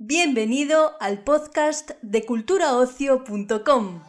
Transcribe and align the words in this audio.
Bienvenido 0.00 0.92
al 1.00 1.24
podcast 1.24 1.90
de 2.02 2.24
culturaocio.com. 2.24 4.02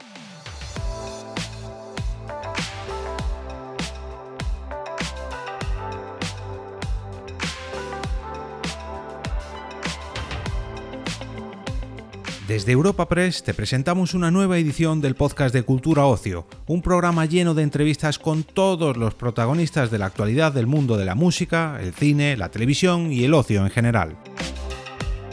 Desde 12.48 12.72
Europa 12.72 13.10
Press 13.10 13.42
te 13.42 13.56
presentamos 13.56 14.14
una 14.14 14.30
nueva 14.30 14.60
edición 14.60 15.02
del 15.02 15.16
podcast 15.16 15.56
de 15.56 15.64
Cultura 15.64 16.06
Ocio, 16.06 16.46
un 16.68 16.84
programa 16.84 17.26
lleno 17.26 17.56
de 17.56 17.64
entrevistas 17.64 18.20
con 18.20 18.44
todos 18.44 18.96
los 18.96 19.16
protagonistas 19.16 19.90
de 19.90 19.98
la 19.98 20.06
actualidad 20.06 20.54
del 20.54 20.68
mundo 20.68 20.98
de 20.98 21.06
la 21.06 21.16
música, 21.16 21.80
el 21.82 21.96
cine, 21.96 22.38
la 22.38 22.50
televisión 22.50 23.12
y 23.12 23.24
el 23.24 23.34
ocio 23.34 23.66
en 23.66 23.72
general. 23.72 24.18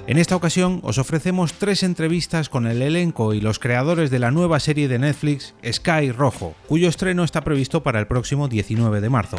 En 0.09 0.19
esta 0.19 0.37
ocasión 0.37 0.79
os 0.85 0.99
ofrecemos 0.99 1.55
tres 1.55 1.83
entrevistas 1.83 2.49
con 2.49 2.69
el 2.69 2.81
elenco 2.81 3.35
y 3.35 3.41
los 3.41 3.59
creadores 3.59 4.09
de 4.09 4.21
la 4.21 4.31
nueva 4.31 4.61
serie 4.61 4.87
de 4.87 5.01
Netflix 5.01 5.55
Sky 5.69 6.13
Rojo, 6.13 6.55
cuyo 6.69 6.89
estreno 6.89 7.25
está 7.25 7.43
previsto 7.43 7.83
para 7.83 7.99
el 7.99 8.07
próximo 8.07 8.47
19 8.47 9.01
de 9.01 9.11
marzo. 9.11 9.37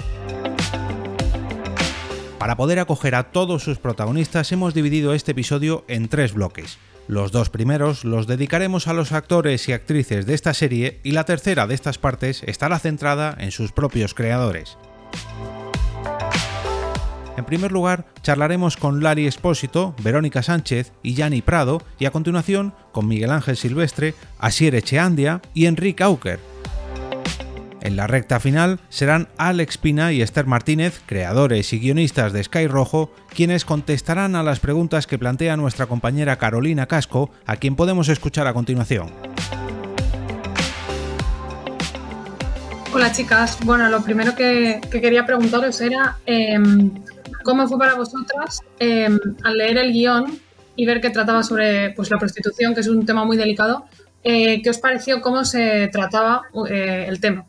Para 2.38 2.58
poder 2.58 2.80
acoger 2.80 3.16
a 3.16 3.32
todos 3.32 3.64
sus 3.64 3.78
protagonistas 3.78 4.52
hemos 4.52 4.74
dividido 4.74 5.14
este 5.14 5.32
episodio 5.32 5.86
en 5.88 6.10
tres 6.10 6.34
bloques. 6.34 6.78
Los 7.08 7.32
dos 7.32 7.50
primeros 7.50 8.04
los 8.04 8.28
dedicaremos 8.28 8.90
a 8.90 8.94
los 8.94 9.14
actores 9.14 9.70
y 9.70 9.72
actrices 9.72 10.26
de 10.26 10.34
esta 10.34 10.54
serie 10.54 11.00
y 11.04 11.12
la 11.12 11.24
tercera 11.24 11.66
de 11.66 11.76
estas 11.76 11.98
partes 11.98 12.44
estará 12.44 12.78
centrada 12.80 13.38
en 13.40 13.52
sus 13.52 13.72
propios 13.72 14.14
creadores. 14.14 14.78
En 17.38 17.46
primer 17.46 17.72
lugar, 17.72 18.06
charlaremos 18.24 18.76
con 18.76 19.02
Lari 19.02 19.28
Espósito, 19.28 19.96
Verónica 20.04 20.44
Sánchez 20.44 20.92
y 21.04 21.14
Yanni 21.14 21.42
Prado, 21.42 21.82
y 22.00 22.06
a 22.06 22.12
continuación 22.12 22.74
con 22.92 23.08
Miguel 23.08 23.32
Ángel 23.32 23.56
Silvestre, 23.56 24.16
Asier 24.40 24.76
Echeandia 24.76 25.42
y 25.54 25.68
Enrique 25.68 26.04
Auker, 26.04 26.40
en 27.88 27.96
la 27.96 28.06
recta 28.06 28.42
final 28.42 28.82
serán 28.90 29.30
Alex 29.38 29.78
Pina 29.78 30.12
y 30.12 30.22
Esther 30.22 30.46
Martínez, 30.46 31.02
creadores 31.06 31.72
y 31.72 31.80
guionistas 31.80 32.34
de 32.34 32.44
Sky 32.44 32.68
Rojo, 32.68 33.14
quienes 33.34 33.64
contestarán 33.64 34.36
a 34.36 34.44
las 34.44 34.60
preguntas 34.60 35.08
que 35.08 35.18
plantea 35.18 35.56
nuestra 35.56 35.86
compañera 35.86 36.38
Carolina 36.38 36.88
Casco, 36.88 37.30
a 37.46 37.56
quien 37.56 37.78
podemos 37.78 38.10
escuchar 38.10 38.46
a 38.46 38.54
continuación. 38.54 39.14
Hola 42.94 43.12
chicas, 43.14 43.58
bueno, 43.64 43.88
lo 43.88 44.02
primero 44.02 44.36
que, 44.36 44.82
quería 44.92 45.26
preguntaros 45.26 45.80
era 45.80 46.18
em, 46.26 46.92
cómo 47.48 47.66
fue 47.66 47.78
para 47.80 47.96
vosotras 47.96 48.62
em, 48.78 49.18
al 49.42 49.58
leer 49.58 49.78
el 49.78 49.94
guion 49.94 50.38
y 50.76 50.86
ver 50.86 51.00
que 51.00 51.12
trataba 51.12 51.44
sobre 51.44 51.92
pues, 51.92 52.12
la 52.12 52.20
prostitución, 52.20 52.74
que 52.74 52.82
es 52.82 52.88
un 52.90 53.06
tema 53.06 53.24
muy 53.24 53.38
delicado, 53.38 53.86
eh, 54.22 54.62
¿qué 54.62 54.70
os 54.70 54.80
pareció 54.80 55.22
cómo 55.22 55.46
se 55.46 55.88
trataba 55.88 56.42
eh, 56.70 57.06
el 57.08 57.22
tema? 57.22 57.48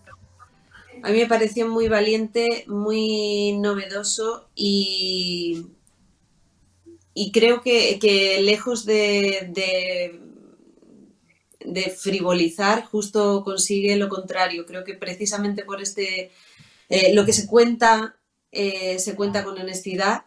A 1.02 1.10
mí 1.10 1.18
me 1.18 1.26
pareció 1.26 1.66
muy 1.66 1.88
valiente, 1.88 2.64
muy 2.68 3.58
novedoso 3.58 4.48
y, 4.54 5.66
y 7.12 7.32
creo 7.32 7.60
que, 7.60 7.98
lejos 8.40 8.86
de, 8.86 9.50
de, 11.64 11.90
frivolizar, 11.90 12.84
justo 12.84 13.42
consigue 13.42 13.96
lo 13.96 14.08
contrario. 14.08 14.64
Creo 14.64 14.84
que 14.84 14.94
precisamente 14.94 15.64
por 15.64 15.82
este, 15.82 16.30
eh, 16.88 17.12
lo 17.14 17.24
que 17.24 17.32
se 17.32 17.48
cuenta, 17.48 18.17
eh, 18.52 18.98
se 18.98 19.14
cuenta 19.14 19.44
con 19.44 19.58
honestidad. 19.58 20.24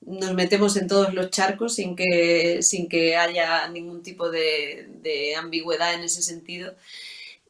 Nos 0.00 0.34
metemos 0.34 0.76
en 0.76 0.88
todos 0.88 1.14
los 1.14 1.30
charcos 1.30 1.74
sin 1.76 1.96
que, 1.96 2.62
sin 2.62 2.88
que 2.88 3.16
haya 3.16 3.68
ningún 3.68 4.02
tipo 4.02 4.30
de, 4.30 5.34
ambigüedad 5.38 5.94
en 5.94 6.02
ese 6.02 6.22
sentido. 6.22 6.74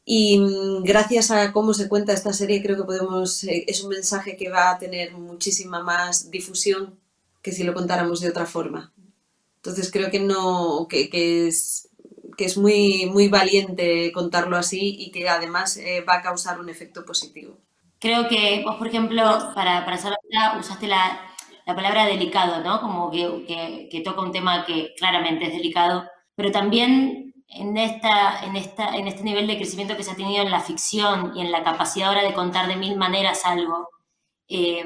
Y 0.05 0.39
mm, 0.39 0.83
gracias 0.83 1.31
a 1.31 1.51
cómo 1.53 1.73
se 1.73 1.89
cuenta 1.89 2.13
esta 2.13 2.33
serie, 2.33 2.61
creo 2.61 2.77
que 2.77 2.83
podemos, 2.83 3.43
eh, 3.45 3.65
es 3.67 3.83
un 3.83 3.89
mensaje 3.89 4.37
que 4.37 4.49
va 4.49 4.71
a 4.71 4.79
tener 4.79 5.13
muchísima 5.13 5.81
más 5.81 6.29
difusión 6.31 6.99
que 7.41 7.51
si 7.51 7.63
lo 7.63 7.73
contáramos 7.73 8.21
de 8.21 8.29
otra 8.29 8.45
forma. 8.45 8.93
Entonces 9.57 9.91
creo 9.91 10.11
que 10.11 10.19
no, 10.19 10.87
que, 10.89 11.09
que 11.09 11.47
es, 11.47 11.89
que 12.37 12.45
es 12.45 12.57
muy, 12.57 13.05
muy 13.07 13.29
valiente 13.29 14.11
contarlo 14.11 14.57
así 14.57 14.95
y 14.99 15.11
que 15.11 15.29
además 15.29 15.77
eh, 15.77 16.01
va 16.01 16.15
a 16.15 16.21
causar 16.21 16.59
un 16.59 16.69
efecto 16.69 17.05
positivo. 17.05 17.57
Creo 18.03 18.27
que 18.27 18.61
vos, 18.65 18.75
por 18.75 18.87
ejemplo, 18.87 19.23
para, 19.55 19.85
para 19.85 19.95
hacerlo 19.95 20.17
usaste 20.59 20.87
la, 20.87 21.21
la, 21.65 21.73
palabra 21.73 22.05
delicado, 22.05 22.61
¿no? 22.61 22.81
Como 22.81 23.09
que, 23.09 23.45
que, 23.47 23.87
que 23.89 24.01
toca 24.01 24.19
un 24.21 24.33
tema 24.33 24.65
que 24.65 24.93
claramente 24.97 25.45
es 25.45 25.53
delicado, 25.53 26.03
pero 26.35 26.51
también 26.51 27.33
en, 27.47 27.77
esta, 27.77 28.43
en, 28.43 28.57
esta, 28.57 28.97
en 28.97 29.07
este 29.07 29.23
nivel 29.23 29.47
de 29.47 29.55
crecimiento 29.55 29.95
que 29.95 30.03
se 30.03 30.11
ha 30.11 30.15
tenido 30.17 30.43
en 30.43 30.51
la 30.51 30.59
ficción 30.59 31.31
y 31.33 31.39
en 31.39 31.53
la 31.53 31.63
capacidad 31.63 32.09
ahora 32.09 32.23
de 32.23 32.33
contar 32.33 32.67
de 32.67 32.75
mil 32.75 32.97
maneras 32.97 33.45
algo, 33.45 33.87
eh, 34.49 34.85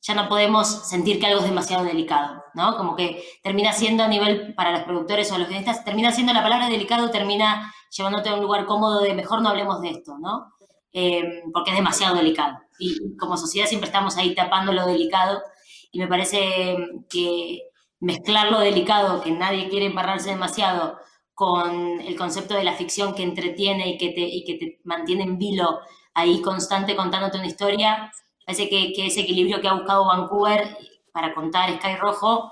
ya 0.00 0.14
no 0.16 0.28
podemos 0.28 0.66
sentir 0.88 1.20
que 1.20 1.26
algo 1.26 1.42
es 1.42 1.46
demasiado 1.46 1.84
delicado, 1.84 2.42
¿no? 2.54 2.76
Como 2.76 2.96
que 2.96 3.22
termina 3.44 3.72
siendo 3.72 4.02
a 4.02 4.08
nivel 4.08 4.52
para 4.56 4.72
los 4.72 4.82
productores 4.82 5.30
o 5.30 5.38
los 5.38 5.46
guionistas, 5.46 5.84
termina 5.84 6.10
siendo 6.10 6.32
la 6.32 6.42
palabra 6.42 6.68
delicado, 6.68 7.08
termina 7.12 7.72
llevándote 7.96 8.30
a 8.30 8.34
un 8.34 8.40
lugar 8.40 8.66
cómodo 8.66 9.00
de 9.00 9.14
mejor 9.14 9.42
no 9.42 9.50
hablemos 9.50 9.80
de 9.80 9.90
esto, 9.90 10.18
¿no? 10.18 10.52
Eh, 10.92 11.42
porque 11.52 11.70
es 11.70 11.76
demasiado 11.76 12.16
delicado. 12.16 12.58
Y 12.78 13.16
como 13.16 13.36
sociedad 13.36 13.66
siempre 13.66 13.86
estamos 13.86 14.16
ahí 14.16 14.34
tapando 14.34 14.72
lo 14.72 14.86
delicado 14.86 15.42
y 15.90 15.98
me 15.98 16.06
parece 16.06 16.76
que 17.08 17.62
mezclar 18.00 18.50
lo 18.50 18.58
delicado, 18.58 19.22
que 19.22 19.30
nadie 19.30 19.68
quiere 19.68 19.86
embarrarse 19.86 20.30
demasiado, 20.30 20.98
con 21.34 22.00
el 22.00 22.16
concepto 22.16 22.54
de 22.54 22.64
la 22.64 22.74
ficción 22.74 23.14
que 23.14 23.22
entretiene 23.22 23.88
y 23.88 23.98
que 23.98 24.10
te, 24.10 24.20
y 24.20 24.44
que 24.44 24.54
te 24.54 24.80
mantiene 24.84 25.22
en 25.22 25.38
vilo 25.38 25.80
ahí 26.14 26.42
constante 26.42 26.96
contándote 26.96 27.38
una 27.38 27.46
historia. 27.46 28.12
Parece 28.44 28.68
que, 28.68 28.92
ese 29.06 29.20
equilibrio 29.20 29.60
que 29.60 29.68
ha 29.68 29.74
buscado 29.74 30.06
Vancouver 30.06 30.76
para 31.12 31.34
contar 31.34 31.72
Sky 31.78 31.96
Rojo 31.96 32.50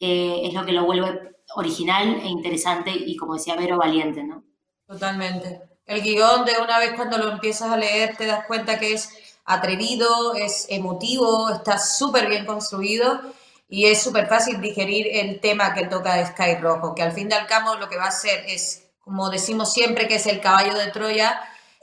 eh, 0.00 0.42
es 0.44 0.54
lo 0.54 0.64
que 0.64 0.72
lo 0.72 0.84
vuelve 0.84 1.36
original 1.56 2.20
e 2.22 2.28
interesante 2.28 2.90
y, 2.90 3.16
como 3.16 3.34
decía 3.34 3.56
Vero, 3.56 3.78
valiente, 3.78 4.22
¿no? 4.22 4.44
Totalmente. 4.86 5.71
El 5.92 6.00
guion, 6.00 6.46
de 6.46 6.56
una 6.56 6.78
vez 6.78 6.94
cuando 6.96 7.18
lo 7.18 7.30
empiezas 7.32 7.70
a 7.70 7.76
leer, 7.76 8.16
te 8.16 8.24
das 8.24 8.46
cuenta 8.46 8.78
que 8.78 8.94
es 8.94 9.10
atrevido, 9.44 10.32
es 10.34 10.64
emotivo, 10.70 11.50
está 11.50 11.76
súper 11.76 12.30
bien 12.30 12.46
construido 12.46 13.20
y 13.68 13.84
es 13.84 14.02
súper 14.02 14.26
fácil 14.26 14.58
digerir 14.62 15.06
el 15.12 15.38
tema 15.38 15.74
que 15.74 15.84
toca 15.84 16.24
Sky 16.28 16.54
Rojo, 16.62 16.94
que 16.94 17.02
al 17.02 17.12
fin 17.12 17.28
y 17.30 17.34
al 17.34 17.46
cabo 17.46 17.74
lo 17.74 17.90
que 17.90 17.98
va 17.98 18.04
a 18.04 18.08
hacer 18.08 18.42
es, 18.48 18.84
como 19.04 19.28
decimos 19.28 19.70
siempre, 19.70 20.08
que 20.08 20.14
es 20.14 20.26
el 20.26 20.40
caballo 20.40 20.74
de 20.78 20.90
Troya, 20.92 21.38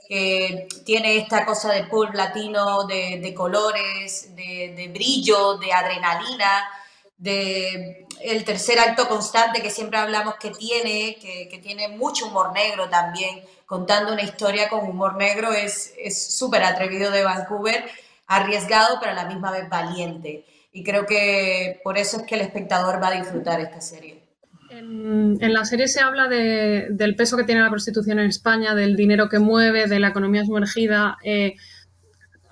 que 0.08 0.66
tiene 0.84 1.16
esta 1.18 1.46
cosa 1.46 1.70
de 1.70 1.84
pulp 1.84 2.12
latino, 2.12 2.88
de, 2.88 3.32
colores, 3.32 4.34
de, 4.34 4.90
brillo, 4.92 5.56
de 5.58 5.72
adrenalina, 5.72 6.68
de 7.16 8.08
el 8.22 8.44
tercer 8.44 8.78
acto 8.78 9.08
constante 9.08 9.62
que 9.62 9.70
siempre 9.70 9.98
hablamos 9.98 10.34
que 10.34 10.50
tiene, 10.50 11.16
que, 11.16 11.60
tiene 11.62 11.88
mucho 11.88 12.26
humor 12.26 12.52
negro 12.52 12.88
también, 12.88 13.44
contando 13.70 14.12
una 14.12 14.22
historia 14.22 14.68
con 14.68 14.84
humor 14.84 15.16
negro, 15.16 15.52
es 15.52 15.94
súper 16.36 16.64
atrevido 16.64 17.12
de 17.12 17.22
Vancouver, 17.22 17.84
arriesgado, 18.26 18.98
pero 18.98 19.12
a 19.12 19.14
la 19.14 19.26
misma 19.26 19.52
vez 19.52 19.68
valiente 19.68 20.44
y 20.72 20.84
creo 20.84 21.06
que 21.06 21.80
por 21.82 21.98
eso 21.98 22.18
es 22.18 22.22
que 22.24 22.36
el 22.36 22.42
espectador 22.42 23.02
va 23.02 23.08
a 23.08 23.20
disfrutar 23.20 23.60
esta 23.60 23.80
serie. 23.80 24.22
En, 24.70 25.36
la 25.52 25.64
serie 25.64 25.88
se 25.88 26.00
habla 26.00 26.28
del 26.28 27.16
peso 27.16 27.36
que 27.36 27.42
tiene 27.44 27.60
la 27.60 27.70
prostitución 27.70 28.20
en 28.20 28.26
España, 28.26 28.74
del 28.74 28.94
dinero 28.94 29.28
que 29.28 29.40
mueve, 29.40 29.86
de 29.88 29.98
la 29.98 30.08
economía 30.08 30.44
sumergida. 30.44 31.16
Eh, 31.24 31.54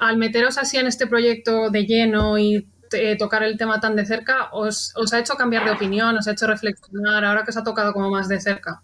al 0.01 0.17
meteros 0.17 0.59
así 0.59 0.79
en 0.79 0.89
este 0.89 1.07
proyecto 1.07 1.71
de 1.71 1.87
lleno 1.87 2.39
y 2.39 2.69
eh, 2.93 3.17
tocar 3.17 3.45
el 3.45 3.57
tema 3.57 3.79
tan 3.79 3.95
de 3.95 4.05
cerca, 4.05 4.49
os, 4.53 4.93
ha 5.13 5.19
hecho 5.19 5.35
cambiar 5.35 5.65
de 5.65 5.71
opinión? 5.71 6.17
¿Os 6.17 6.27
ha 6.27 6.33
hecho 6.33 6.49
reflexionar 6.49 7.25
ahora 7.25 7.45
que 7.45 7.51
os 7.51 7.57
ha 7.57 7.63
tocado 7.63 7.93
como 7.93 8.11
más 8.11 8.29
de 8.29 8.41
cerca? 8.41 8.83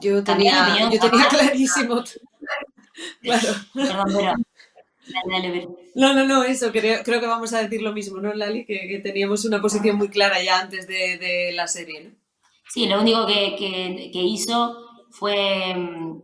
Yo 0.00 0.22
tenía, 0.22 0.88
yo 0.90 0.98
tenía 0.98 1.28
clarísimo. 1.28 2.02
claro. 3.22 3.48
Perdón, 3.74 4.46
no, 5.94 6.12
no, 6.12 6.26
no, 6.26 6.42
eso, 6.42 6.72
creo, 6.72 7.02
creo 7.04 7.20
que 7.20 7.26
vamos 7.26 7.52
a 7.52 7.62
decir 7.62 7.80
lo 7.80 7.92
mismo, 7.92 8.20
¿no, 8.20 8.34
Lali? 8.34 8.66
Que, 8.66 9.00
teníamos 9.02 9.44
una 9.44 9.62
posición 9.62 9.96
muy 9.96 10.08
clara 10.08 10.42
ya 10.42 10.60
antes 10.60 10.86
de, 10.88 11.52
la 11.54 11.68
serie, 11.68 12.04
¿no? 12.04 12.10
Sí, 12.68 12.86
lo 12.86 13.00
único 13.00 13.24
que, 13.26 14.10
hizo 14.12 14.76
fue 15.10 15.74
mm, 15.74 16.22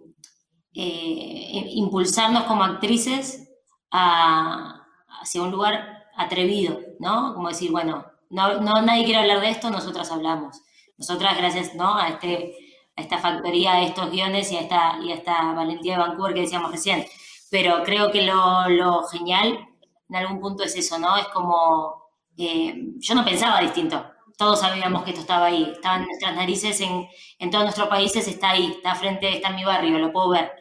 eh, 0.75 1.65
impulsarnos 1.75 2.45
como 2.45 2.65
actrices 2.65 3.49
hacia 3.91 5.43
un 5.43 5.51
lugar 5.51 6.05
atrevido, 6.17 6.81
¿no? 6.99 7.35
Como 7.35 7.49
decir, 7.49 7.71
bueno, 7.71 8.05
no, 8.31 8.61
nadie 8.61 9.05
quiere 9.05 9.21
hablar 9.21 9.41
de 9.41 9.51
esto, 9.51 9.71
nosotras 9.71 10.11
hablamos. 10.11 10.61
Nosotras, 10.99 11.37
gracias 11.37 11.75
¿no? 11.75 11.97
a, 11.97 12.09
este, 12.09 12.55
a 12.97 13.03
esta 13.03 13.19
factoría, 13.19 13.75
a 13.75 13.83
estos 13.83 14.11
guiones 14.11 14.51
y 14.53 14.57
a, 14.57 14.61
esta, 14.61 14.99
y 15.03 15.13
a 15.13 15.15
esta 15.15 15.53
valentía 15.53 15.95
de 15.95 16.01
Vancouver 16.01 16.35
que 16.35 16.41
decíamos 16.43 16.71
recién, 16.71 17.05
pero 17.51 17.83
creo 17.85 18.11
que 18.11 18.23
lo, 18.23 19.03
genial 19.09 19.69
en 20.09 20.17
algún 20.17 20.41
punto 20.41 20.63
es 20.63 20.77
eso, 20.77 20.99
¿no? 20.99 21.17
Es 21.17 21.29
como, 21.29 22.11
eh, 22.37 22.75
yo 22.99 23.15
no 23.15 23.25
pensaba 23.25 23.61
distinto. 23.61 24.05
todos 24.37 24.61
sabíamos 24.61 25.05
que 25.05 25.11
esto 25.11 25.23
estaba 25.23 25.47
ahí, 25.47 25.71
estaba 25.73 25.97
en 25.97 26.07
nuestras 26.07 26.35
narices, 26.35 26.81
en, 26.81 27.07
en 27.39 27.51
todos 27.51 27.65
nuestros 27.65 27.89
países 27.89 28.27
está 28.29 28.51
ahí, 28.51 28.73
está 28.77 28.95
frente, 28.95 29.29
está 29.37 29.49
en 29.49 29.57
mi 29.57 29.65
barrio, 29.65 29.99
lo 29.99 30.13
puedo 30.13 30.31
ver. 30.31 30.53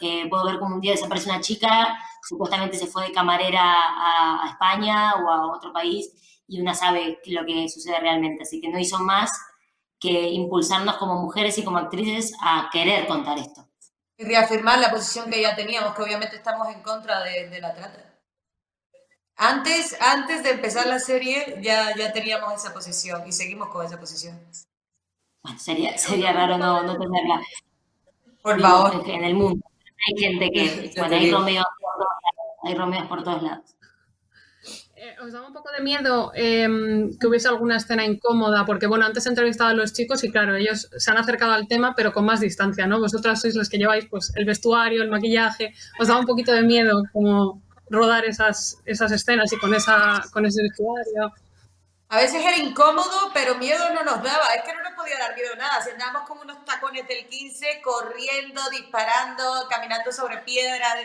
Eh, 0.00 0.28
puedo 0.28 0.44
ver 0.44 0.58
como 0.58 0.76
un 0.76 0.80
día 0.80 0.92
desaparece 0.92 1.28
una 1.28 1.40
chica, 1.40 1.98
supuestamente 2.22 2.76
se 2.78 2.86
fue 2.86 3.06
de 3.08 3.12
camarera 3.12 3.62
a, 3.62 4.44
a, 4.44 4.50
España 4.50 5.14
o 5.16 5.28
a 5.28 5.56
otro 5.56 5.72
país 5.72 6.12
y 6.46 6.60
una 6.60 6.72
sabe 6.74 7.18
lo 7.26 7.44
que 7.44 7.68
sucede 7.68 7.98
realmente. 8.00 8.42
Así 8.42 8.60
que 8.60 8.68
no 8.68 8.78
hizo 8.78 8.98
más 9.00 9.30
que 10.00 10.28
impulsarnos 10.28 10.96
como 10.96 11.20
mujeres 11.20 11.58
y 11.58 11.64
como 11.64 11.78
actrices 11.78 12.34
a 12.42 12.68
querer 12.72 13.06
contar 13.06 13.38
esto. 13.38 13.66
Y 14.16 14.24
reafirmar 14.24 14.78
la 14.78 14.90
posición 14.90 15.30
que 15.30 15.42
ya 15.42 15.54
teníamos, 15.54 15.94
que 15.94 16.02
obviamente 16.02 16.36
estamos 16.36 16.68
en 16.68 16.82
contra 16.82 17.22
de, 17.22 17.48
de 17.48 17.60
la 17.60 17.74
trata. 17.74 18.08
Antes, 19.36 19.96
antes 20.00 20.42
de 20.42 20.50
empezar 20.50 20.88
la 20.88 20.98
serie 20.98 21.60
ya, 21.62 21.94
ya 21.96 22.12
teníamos 22.12 22.52
esa 22.54 22.74
posición 22.74 23.26
y 23.26 23.30
seguimos 23.30 23.68
con 23.68 23.86
esa 23.86 23.98
posición. 23.98 24.36
Bueno, 25.44 25.58
sería, 25.60 25.96
sería 25.96 26.32
raro 26.32 26.58
no, 26.58 26.82
no 26.82 26.98
tenerla. 26.98 27.40
Por 28.42 28.60
favor. 28.60 29.08
En 29.08 29.24
el 29.24 29.34
mundo. 29.34 29.64
Hay 30.08 30.18
gente 30.18 30.50
que, 30.50 30.92
bueno, 30.98 31.14
hay 31.14 31.30
romeos. 31.30 31.66
Hay 32.64 32.74
romeos 32.74 33.06
por 33.06 33.22
todos 33.22 33.42
lados. 33.42 33.76
¿Os 35.22 35.32
daba 35.32 35.46
un 35.46 35.52
poco 35.52 35.70
de 35.70 35.82
miedo 35.82 36.32
eh, 36.34 36.66
que 37.20 37.26
hubiese 37.26 37.48
alguna 37.48 37.76
escena 37.76 38.04
incómoda? 38.04 38.64
Porque, 38.64 38.86
bueno, 38.86 39.06
antes 39.06 39.26
he 39.26 39.28
entrevistado 39.28 39.70
a 39.70 39.74
los 39.74 39.92
chicos 39.92 40.22
y, 40.24 40.30
claro, 40.30 40.56
ellos 40.56 40.88
se 40.96 41.10
han 41.10 41.18
acercado 41.18 41.52
al 41.52 41.68
tema, 41.68 41.94
pero 41.96 42.12
con 42.12 42.24
más 42.24 42.40
distancia, 42.40 42.86
¿no? 42.86 43.00
Vosotras 43.00 43.40
sois 43.40 43.54
los 43.54 43.68
que 43.68 43.78
lleváis, 43.78 44.06
pues, 44.10 44.32
el 44.36 44.44
vestuario, 44.44 45.02
el 45.02 45.10
maquillaje. 45.10 45.74
¿Os 45.98 46.08
daba 46.08 46.20
un 46.20 46.26
poquito 46.26 46.52
de 46.52 46.62
miedo 46.62 47.02
como 47.12 47.62
rodar 47.90 48.24
esas, 48.24 48.78
esas 48.84 49.12
escenas 49.12 49.52
y 49.52 49.58
con, 49.58 49.74
esa, 49.74 50.22
con 50.32 50.46
ese 50.46 50.62
vestuario? 50.62 51.32
A 52.10 52.16
veces 52.16 52.42
era 52.42 52.56
incómodo, 52.56 53.30
pero 53.34 53.56
miedo 53.56 53.92
no 53.92 54.02
nos 54.02 54.22
daba. 54.22 54.54
Es 54.54 54.62
que 54.62 54.72
no 54.72 54.82
nos 54.82 54.92
podía 54.92 55.18
dar 55.18 55.34
miedo 55.34 55.54
nada. 55.56 55.82
Si 55.82 55.90
andábamos 55.90 56.28
con 56.28 56.38
unos 56.38 56.64
tacones 56.64 57.06
del 57.06 57.28
15, 57.28 57.82
corriendo, 57.82 58.62
disparando, 58.70 59.66
caminando 59.68 60.10
sobre 60.10 60.38
piedras. 60.38 60.96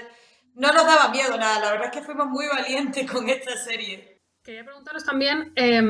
No 0.55 0.71
nos 0.71 0.85
daba 0.85 1.09
miedo 1.09 1.37
nada. 1.37 1.59
La 1.59 1.71
verdad 1.71 1.87
es 1.87 1.99
que 1.99 2.05
fuimos 2.05 2.27
muy 2.27 2.47
valientes 2.47 3.09
con 3.09 3.27
esta 3.29 3.57
serie. 3.57 4.21
Quería 4.43 4.65
preguntaros 4.65 5.05
también 5.05 5.53
eh, 5.55 5.81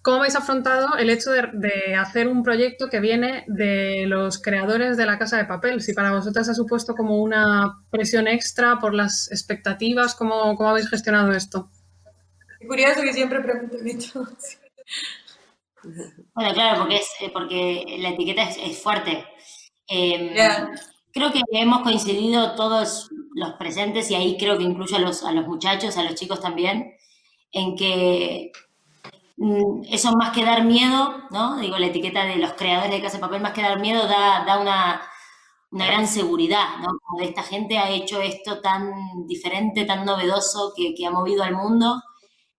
cómo 0.00 0.18
habéis 0.18 0.36
afrontado 0.36 0.96
el 0.96 1.10
hecho 1.10 1.30
de, 1.30 1.48
de, 1.52 1.94
hacer 1.94 2.26
un 2.26 2.42
proyecto 2.42 2.88
que 2.88 2.98
viene 2.98 3.44
de 3.46 4.04
los 4.06 4.40
creadores 4.40 4.96
de 4.96 5.06
la 5.06 5.18
Casa 5.18 5.36
de 5.36 5.44
Papel. 5.44 5.80
Si 5.80 5.92
para 5.92 6.12
vosotras 6.12 6.48
ha 6.48 6.54
supuesto 6.54 6.94
como 6.94 7.22
una 7.22 7.84
presión 7.90 8.26
extra 8.26 8.78
por 8.78 8.94
las 8.94 9.30
expectativas, 9.30 10.14
¿cómo, 10.14 10.56
cómo 10.56 10.70
habéis 10.70 10.88
gestionado 10.88 11.32
esto? 11.32 11.70
Es 12.58 12.66
curioso 12.66 13.02
que 13.02 13.12
siempre 13.12 13.40
pregunten 13.40 13.86
esto. 13.86 14.26
Bueno, 16.34 16.54
claro, 16.54 16.80
porque, 16.80 16.96
es, 16.96 17.08
porque 17.32 17.96
la 17.98 18.10
etiqueta 18.10 18.44
es, 18.44 18.56
es 18.56 18.82
fuerte. 18.82 19.24
Eh, 19.88 20.32
yeah. 20.32 20.70
Creo 21.12 21.32
que 21.32 21.40
hemos 21.52 21.82
coincidido 21.82 22.54
todos 22.54 23.10
los 23.34 23.52
presentes, 23.54 24.10
y 24.10 24.14
ahí 24.14 24.36
creo 24.38 24.58
que 24.58 24.64
incluyo 24.64 24.96
a 24.96 25.00
los, 25.00 25.22
a 25.24 25.32
los 25.32 25.46
muchachos, 25.46 25.96
a 25.96 26.02
los 26.04 26.14
chicos 26.14 26.40
también, 26.40 26.94
en 27.52 27.76
que 27.76 28.52
mm, 29.36 29.82
eso 29.90 30.12
más 30.16 30.30
que 30.32 30.44
dar 30.44 30.64
miedo, 30.64 31.14
¿no? 31.30 31.56
Digo, 31.58 31.78
la 31.78 31.86
etiqueta 31.86 32.24
de 32.24 32.36
los 32.36 32.52
creadores 32.54 32.90
de 32.92 33.02
Casa 33.02 33.16
de 33.18 33.20
Papel, 33.22 33.42
más 33.42 33.52
que 33.52 33.62
dar 33.62 33.80
miedo, 33.80 34.06
da, 34.06 34.44
da 34.46 34.58
una, 34.60 35.02
una 35.70 35.86
gran 35.86 36.06
seguridad, 36.06 36.78
¿no? 36.80 36.88
Como 37.04 37.20
de 37.20 37.26
esta 37.28 37.42
gente 37.42 37.78
ha 37.78 37.90
hecho 37.90 38.20
esto 38.22 38.60
tan 38.60 38.92
diferente, 39.26 39.84
tan 39.84 40.04
novedoso, 40.04 40.72
que, 40.76 40.94
que 40.94 41.06
ha 41.06 41.10
movido 41.10 41.42
al 41.42 41.54
mundo 41.56 42.02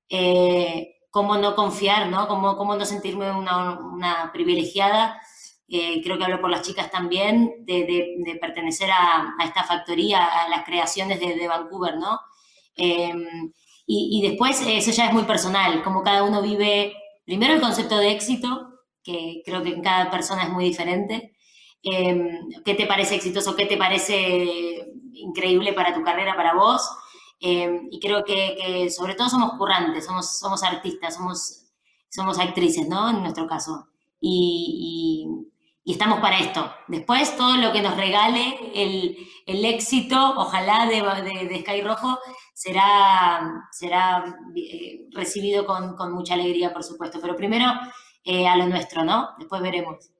eh, 0.10 0.96
cómo 1.12 1.38
no 1.38 1.56
confiar, 1.56 2.10
¿no? 2.10 2.28
Cómo, 2.28 2.58
cómo 2.58 2.76
no 2.76 2.86
sentirme 2.86 3.32
una, 3.32 3.80
una 3.80 4.32
privilegiada. 4.34 5.22
Eh, 5.68 6.01
creo 6.04 6.18
que 6.18 6.25
hablo 6.25 6.42
por 6.42 6.50
las 6.51 6.62
chicas 6.62 6.92
también, 6.92 7.65
de, 7.65 7.86
de, 7.86 8.15
de 8.18 8.36
pertenecer 8.39 8.92
a, 8.92 9.36
a, 9.39 9.44
esta 9.45 9.63
factoría, 9.63 10.24
a 10.24 10.50
las 10.50 10.65
creaciones 10.65 11.19
de, 11.19 11.36
de 11.36 11.48
Vancouver, 11.48 11.98
¿no? 11.98 12.19
Eh, 12.75 13.13
y, 13.86 14.19
y, 14.19 14.27
después 14.27 14.62
eso 14.65 14.92
ya 14.92 15.07
es 15.07 15.13
muy 15.13 15.24
personal, 15.24 15.83
como 15.83 16.04
cada 16.04 16.24
uno 16.24 16.42
vive, 16.42 16.95
primero 17.25 17.54
el 17.54 17.62
concepto 17.62 17.98
de 17.98 18.12
éxito, 18.12 18.69
que 19.04 19.42
creo 19.45 19.62
que 19.63 19.69
en 19.69 19.81
cada 19.81 20.10
persona 20.10 20.44
es 20.44 20.50
muy 20.50 20.65
diferente. 20.65 21.36
Eh, 21.83 22.39
¿Qué 22.63 22.75
te 22.75 22.86
parece 22.88 23.16
exitoso? 23.16 23.56
¿Qué 23.56 23.66
te 23.66 23.77
parece 23.77 24.88
increíble 25.13 25.74
para 25.74 25.94
tu 25.94 26.01
carrera, 26.04 26.36
para 26.36 26.54
vos? 26.54 26.89
Eh, 27.42 27.81
y 27.92 28.00
creo 28.00 28.24
que, 28.24 28.56
que, 28.57 28.89
sobre 28.89 29.16
todo 29.16 29.30
somos 29.30 29.54
currantes, 29.57 30.06
somos, 30.06 30.39
somos 30.39 30.63
artistas, 30.63 31.16
somos, 31.16 31.66
somos 32.09 32.39
actrices, 32.39 32.88
¿no? 32.88 33.09
En 33.09 33.21
nuestro 33.21 33.48
caso. 33.48 33.88
Y, 34.19 35.27
y, 35.27 35.51
y, 35.83 35.91
estamos 35.94 36.19
para 36.19 36.39
esto. 36.39 36.74
Después, 36.88 37.35
todo 37.35 37.57
lo 37.57 37.71
que 37.71 37.81
nos 37.81 37.97
regale 37.97 38.57
el, 38.75 39.18
el 39.45 39.65
éxito, 39.65 40.33
ojalá, 40.38 40.88
de, 40.88 41.47
de, 41.47 41.62
Sky 41.62 41.81
Rojo, 41.81 42.19
será, 42.53 43.68
será 43.71 44.24
eh, 44.56 45.07
recibido 45.12 45.65
con, 45.65 45.95
con, 45.95 46.13
mucha 46.13 46.35
alegría, 46.35 46.74
por 46.74 46.83
supuesto. 46.83 47.19
Pero 47.21 47.35
primero, 47.35 47.71
eh, 48.24 48.47
a 48.47 48.56
lo 48.56 48.68
nuestro, 48.68 49.03
¿no? 49.03 49.30
Después 49.38 49.62
veremos. 49.62 50.13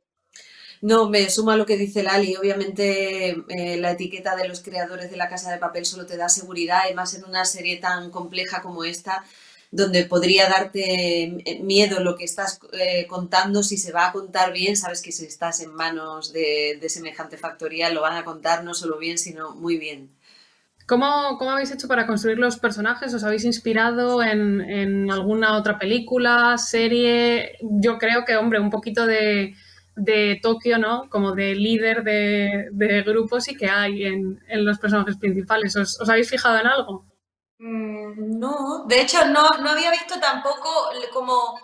No, 0.84 1.08
me 1.08 1.30
suma 1.30 1.56
lo 1.56 1.66
que 1.66 1.78
dice 1.78 2.04
Lali. 2.04 2.36
Obviamente 2.36 3.30
eh, 3.48 3.78
la 3.78 3.92
etiqueta 3.92 4.36
de 4.36 4.50
los 4.50 4.62
creadores 4.62 5.10
de 5.10 5.16
la 5.16 5.30
Casa 5.30 5.50
de 5.50 5.58
Papel 5.58 5.86
solo 5.86 6.06
te 6.06 6.18
da 6.18 6.28
seguridad, 6.28 6.82
además 6.84 7.14
en 7.14 7.24
una 7.24 7.46
serie 7.46 7.78
tan 7.78 8.12
compleja 8.12 8.62
como 8.62 8.84
esta, 8.84 9.24
donde 9.74 10.06
podría 10.06 10.48
darte 10.48 11.24
eh, 11.24 11.60
miedo 11.64 12.00
lo 12.00 12.16
que 12.16 12.26
estás 12.26 12.60
eh, 12.74 13.08
contando, 13.08 13.64
si 13.64 13.78
se 13.78 13.92
va 13.92 14.08
a 14.08 14.12
contar 14.12 14.54
bien, 14.54 14.78
sabes 14.78 15.02
que 15.02 15.12
si 15.12 15.26
estás 15.26 15.62
en 15.62 15.74
manos 15.74 16.32
de, 16.32 16.80
semejante 16.88 17.38
factoría 17.38 17.90
lo 17.90 18.02
van 18.02 18.16
a 18.16 18.24
contar 18.24 18.64
no 18.64 18.76
solo 18.76 19.00
bien, 19.00 19.18
sino 19.18 19.56
muy 19.56 19.78
bien. 19.78 20.12
¿Cómo, 20.86 21.38
cómo 21.40 21.52
habéis 21.52 21.72
hecho 21.72 21.88
para 21.88 22.06
construir 22.06 22.38
los 22.38 22.60
personajes? 22.60 23.14
¿Os 23.14 23.24
habéis 23.24 23.46
inspirado 23.46 24.22
en, 24.22 24.62
en 24.62 25.10
alguna 25.10 25.58
otra 25.58 25.80
película, 25.80 26.58
serie? 26.60 27.58
Yo 27.62 27.98
creo 27.98 28.26
que, 28.26 28.36
hombre, 28.36 28.60
un 28.60 28.70
poquito 28.70 29.08
de 29.08 29.56
de 29.96 30.40
Tokio, 30.42 30.78
¿no? 30.78 31.08
Como 31.10 31.34
de 31.34 31.56
líder 31.56 32.04
de, 32.04 32.70
de 32.72 33.04
grupos 33.04 33.48
y 33.48 33.56
que 33.56 33.70
hay 33.70 34.06
en, 34.06 34.40
en 34.48 34.66
los 34.66 34.80
personajes 34.80 35.18
principales. 35.18 35.76
¿Os, 35.76 36.00
¿Os, 36.02 36.10
habéis 36.10 36.30
fijado 36.30 36.60
en 36.60 36.68
algo? 36.68 37.06
Mm, 37.64 38.40
no, 38.40 38.84
de 38.88 39.02
hecho 39.02 39.24
no, 39.26 39.48
no 39.62 39.70
había 39.70 39.90
visto 39.92 40.20
tampoco 40.20 40.70
como 41.14 41.58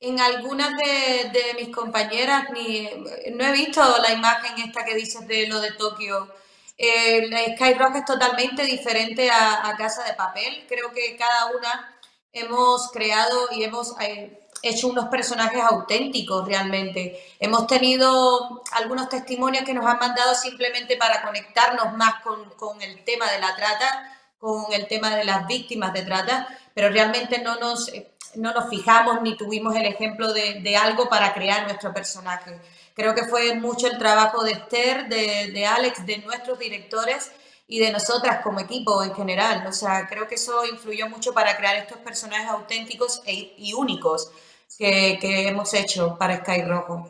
en 0.00 0.20
algunas 0.20 0.76
de, 0.76 1.54
mis 1.56 1.74
compañeras, 1.74 2.50
ni 2.52 2.86
no 3.32 3.44
he 3.44 3.52
visto 3.52 3.80
la 4.02 4.12
imagen 4.12 4.58
esta 4.58 4.84
que 4.84 4.94
dices 4.94 5.26
de 5.26 5.46
lo 5.46 5.60
de 5.60 5.72
Tokio. 5.72 6.28
Eh, 6.76 7.30
es 7.32 8.04
totalmente 8.04 8.64
diferente 8.64 9.30
a, 9.30 9.68
a, 9.68 9.76
Casa 9.76 10.04
de 10.04 10.14
Papel. 10.14 10.66
Creo 10.68 10.92
que 10.92 11.16
cada 11.16 11.46
una 11.56 11.96
hemos 12.32 12.90
creado 12.92 13.48
y 13.52 13.64
hemos... 13.64 13.94
Eh, 14.00 14.38
hecho 14.62 14.86
unos 14.86 15.06
personajes 15.06 15.60
auténticos 15.60 16.46
realmente. 16.46 17.20
Hemos 17.40 17.66
tenido 17.66 18.62
algunos 18.72 19.08
testimonios 19.08 19.64
que 19.64 19.74
nos 19.74 19.84
han 19.84 19.98
mandado 19.98 20.36
simplemente 20.36 20.96
para 20.96 21.22
conectarnos 21.22 21.94
más 21.96 22.22
con, 22.22 22.48
con, 22.50 22.80
el 22.80 23.02
tema 23.04 23.28
de 23.28 23.40
la 23.40 23.56
trata, 23.56 24.21
con 24.42 24.72
el 24.72 24.88
tema 24.88 25.14
de 25.14 25.24
las 25.24 25.46
víctimas 25.46 25.92
de 25.92 26.02
trata, 26.02 26.48
pero 26.74 26.88
realmente 26.88 27.40
no 27.40 27.60
nos, 27.60 27.92
no 28.34 28.52
nos 28.52 28.68
fijamos 28.68 29.22
ni 29.22 29.36
tuvimos 29.36 29.76
el 29.76 29.86
ejemplo 29.86 30.32
de, 30.32 30.60
de 30.62 30.76
algo 30.76 31.08
para 31.08 31.32
crear 31.32 31.62
nuestro 31.62 31.94
personaje. 31.94 32.60
Creo 32.92 33.14
que 33.14 33.22
fue 33.22 33.54
mucho 33.54 33.86
el 33.86 33.98
trabajo 33.98 34.42
de 34.42 34.50
Esther, 34.50 35.08
de, 35.08 35.52
de 35.52 35.64
Alex, 35.64 36.04
de 36.04 36.18
nuestros 36.18 36.58
directores 36.58 37.30
y 37.68 37.78
de 37.78 37.92
nosotras 37.92 38.42
como 38.42 38.58
equipo 38.58 39.04
en 39.04 39.14
general. 39.14 39.64
O 39.68 39.72
sea, 39.72 40.08
creo 40.08 40.26
que 40.26 40.34
eso 40.34 40.66
influyó 40.66 41.08
mucho 41.08 41.32
para 41.32 41.56
crear 41.56 41.76
estos 41.76 41.98
personajes 41.98 42.48
auténticos 42.48 43.22
e, 43.24 43.54
y 43.56 43.74
únicos 43.74 44.32
que, 44.76 45.18
que 45.20 45.46
hemos 45.46 45.72
hecho 45.72 46.18
para 46.18 46.38
Sky 46.38 46.62
Rojo. 46.62 47.08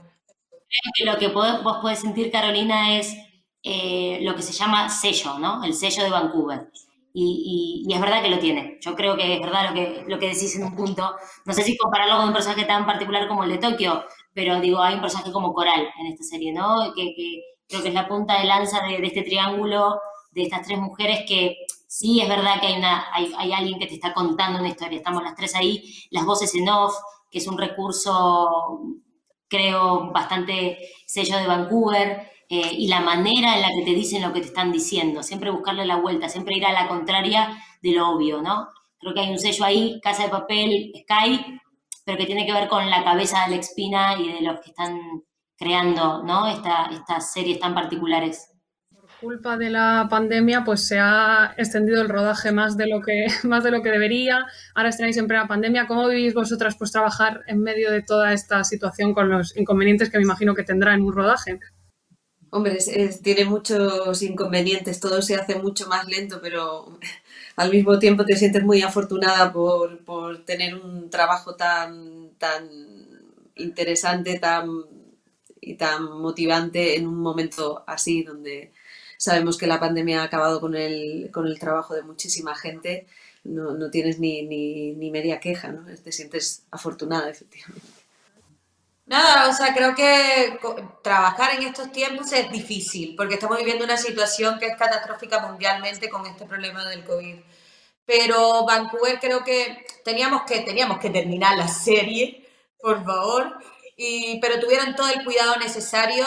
Lo 1.06 1.16
que 1.16 1.28
vos 1.28 1.78
podés 1.80 2.00
sentir, 2.00 2.30
Carolina, 2.30 2.98
es 2.98 3.14
eh, 3.62 4.18
lo 4.20 4.36
que 4.36 4.42
se 4.42 4.52
llama 4.52 4.90
sello, 4.90 5.38
¿no? 5.38 5.64
El 5.64 5.72
sello 5.72 6.04
de 6.04 6.10
Vancouver. 6.10 6.68
Y, 7.14 7.84
y, 7.84 7.90
y, 7.90 7.94
es 7.94 8.00
verdad 8.00 8.22
que 8.22 8.30
lo 8.30 8.38
tiene. 8.38 8.78
Yo 8.80 8.94
creo 8.94 9.16
que 9.16 9.34
es 9.34 9.40
verdad 9.40 9.68
lo 9.68 9.74
que, 9.74 10.04
lo 10.08 10.18
que 10.18 10.28
decís 10.28 10.56
en 10.56 10.64
un 10.64 10.74
punto. 10.74 11.14
No 11.44 11.52
sé 11.52 11.62
si 11.62 11.76
compararlo 11.76 12.16
con 12.16 12.28
un 12.28 12.32
personaje 12.32 12.64
tan 12.64 12.86
particular 12.86 13.28
como 13.28 13.44
el 13.44 13.50
de 13.50 13.58
Tokio, 13.58 14.04
pero 14.32 14.60
digo, 14.60 14.80
hay 14.80 14.94
un 14.94 15.02
personaje 15.02 15.30
como 15.30 15.52
Coral 15.52 15.88
en 16.00 16.06
esta 16.06 16.24
serie, 16.24 16.52
¿no? 16.52 16.92
Que, 16.94 17.14
que 17.14 17.42
creo 17.68 17.82
que 17.82 17.88
es 17.88 17.94
la 17.94 18.08
punta 18.08 18.38
de 18.38 18.46
lanza 18.46 18.80
de, 18.86 18.98
de, 18.98 19.06
este 19.06 19.22
triángulo, 19.22 20.00
de 20.30 20.42
estas 20.42 20.62
tres 20.66 20.78
mujeres 20.78 21.24
que 21.28 21.56
sí 21.86 22.22
es 22.22 22.28
verdad 22.28 22.60
que 22.60 22.68
hay, 22.68 22.78
una, 22.78 23.04
hay, 23.12 23.30
hay 23.36 23.52
alguien 23.52 23.78
que 23.78 23.86
te 23.86 23.94
está 23.94 24.14
contando 24.14 24.60
una 24.60 24.68
historia. 24.68 24.96
Estamos 24.96 25.22
las 25.22 25.36
tres 25.36 25.54
ahí, 25.54 25.82
las 26.10 26.24
voces 26.24 26.54
en 26.54 26.68
off, 26.70 26.94
que 27.30 27.38
es 27.38 27.46
un 27.46 27.58
recurso, 27.58 28.80
creo, 29.48 30.10
bastante 30.12 30.78
sello 31.06 31.36
de 31.36 31.46
Vancouver, 31.46 32.31
eh, 32.54 32.74
y 32.76 32.86
la 32.88 33.00
manera 33.00 33.56
en 33.56 33.62
la 33.62 33.68
que 33.68 33.82
te 33.82 33.94
dicen 33.94 34.20
lo 34.20 34.30
que 34.30 34.42
te 34.42 34.48
están 34.48 34.72
diciendo, 34.72 35.22
siempre 35.22 35.50
buscarle 35.50 35.86
la 35.86 35.96
vuelta, 35.96 36.28
siempre 36.28 36.54
ir 36.54 36.66
a 36.66 36.72
la 36.72 36.86
contraria 36.86 37.56
de 37.80 37.92
lo 37.92 38.10
obvio, 38.10 38.42
¿no? 38.42 38.68
Creo 38.98 39.14
que 39.14 39.20
hay 39.20 39.30
un 39.30 39.38
sello 39.38 39.64
ahí, 39.64 39.98
Casa 40.02 40.24
de 40.24 40.28
Papel, 40.28 40.92
Sky, 40.94 41.58
pero 42.04 42.18
que 42.18 42.26
tiene 42.26 42.44
que 42.44 42.52
ver 42.52 42.68
con 42.68 42.90
la 42.90 43.02
cabeza 43.04 43.38
de 43.38 43.54
Alex 43.54 43.72
Pina 43.74 44.18
y 44.18 44.28
de 44.34 44.42
los 44.42 44.60
que 44.60 44.68
están 44.68 45.00
creando 45.56 46.22
¿no? 46.24 46.46
estas 46.46 47.32
series 47.32 47.58
tan 47.58 47.74
particulares 47.74 48.52
culpa 49.22 49.56
de 49.56 49.70
la 49.70 50.08
pandemia, 50.10 50.64
pues 50.64 50.86
se 50.86 50.98
ha 50.98 51.54
extendido 51.56 52.02
el 52.02 52.08
rodaje 52.08 52.50
más 52.50 52.76
de 52.76 52.88
lo 52.88 53.00
que, 53.00 53.26
más 53.44 53.62
de 53.62 53.70
lo 53.70 53.80
que 53.80 53.90
debería. 53.90 54.44
Ahora 54.74 54.88
estáis 54.88 55.16
en 55.16 55.28
plena 55.28 55.46
pandemia. 55.46 55.86
¿Cómo 55.86 56.08
vivís 56.08 56.34
vosotras 56.34 56.74
pues 56.76 56.90
trabajar 56.90 57.40
en 57.46 57.62
medio 57.62 57.92
de 57.92 58.02
toda 58.02 58.32
esta 58.32 58.64
situación 58.64 59.14
con 59.14 59.30
los 59.30 59.56
inconvenientes 59.56 60.10
que 60.10 60.18
me 60.18 60.24
imagino 60.24 60.54
que 60.54 60.64
tendrá 60.64 60.92
en 60.94 61.02
un 61.02 61.12
rodaje? 61.12 61.60
Hombre, 62.54 62.78
tiene 63.22 63.44
muchos 63.46 64.22
inconvenientes, 64.22 65.00
todo 65.00 65.22
se 65.22 65.34
hace 65.36 65.56
mucho 65.56 65.88
más 65.88 66.06
lento, 66.06 66.40
pero 66.42 66.98
al 67.56 67.70
mismo 67.70 67.98
tiempo 67.98 68.24
te 68.24 68.36
sientes 68.36 68.62
muy 68.62 68.82
afortunada 68.82 69.52
por, 69.52 69.98
por 70.04 70.44
tener 70.44 70.74
un 70.74 71.10
trabajo 71.10 71.54
tan, 71.56 72.30
tan 72.38 72.68
interesante 73.56 74.38
tan, 74.38 74.68
y 75.60 75.74
tan 75.76 76.04
motivante 76.04 76.96
en 76.96 77.06
un 77.06 77.18
momento 77.20 77.84
así 77.86 78.22
donde 78.22 78.72
Sabemos 79.22 79.56
que 79.56 79.68
la 79.68 79.78
pandemia 79.78 80.20
ha 80.20 80.24
acabado 80.24 80.60
con 80.60 80.74
el, 80.74 81.30
con 81.30 81.46
el 81.46 81.56
trabajo 81.60 81.94
de 81.94 82.02
muchísima 82.02 82.56
gente. 82.56 83.06
No, 83.44 83.72
no 83.72 83.88
tienes 83.88 84.18
ni, 84.18 84.42
ni, 84.42 84.94
ni, 84.94 85.12
media 85.12 85.38
queja, 85.38 85.70
¿no? 85.70 85.84
Te 85.94 86.10
sientes 86.10 86.64
afortunada, 86.72 87.30
efectivamente. 87.30 87.86
Nada, 89.04 89.48
o 89.48 89.52
sea, 89.52 89.74
creo 89.74 89.94
que 89.94 90.58
trabajar 91.02 91.54
en 91.56 91.64
estos 91.64 91.90
tiempos 91.92 92.32
es 92.32 92.50
difícil, 92.52 93.14
porque 93.16 93.34
estamos 93.34 93.58
viviendo 93.58 93.84
una 93.84 93.96
situación 93.96 94.58
que 94.58 94.66
es 94.66 94.76
catastrófica 94.76 95.40
mundialmente 95.40 96.08
con 96.08 96.24
este 96.26 96.46
problema 96.46 96.84
del 96.88 97.04
COVID. 97.04 97.36
Pero 98.06 98.64
Vancouver 98.64 99.18
creo 99.20 99.44
que 99.44 99.86
teníamos 100.04 100.42
que, 100.42 100.60
teníamos 100.60 100.98
que 100.98 101.10
terminar 101.10 101.56
la 101.58 101.68
serie, 101.68 102.48
por 102.80 103.04
favor, 103.04 103.58
y, 103.96 104.40
pero 104.40 104.60
tuvieron 104.60 104.94
todo 104.96 105.08
el 105.08 105.24
cuidado 105.24 105.56
necesario 105.56 106.24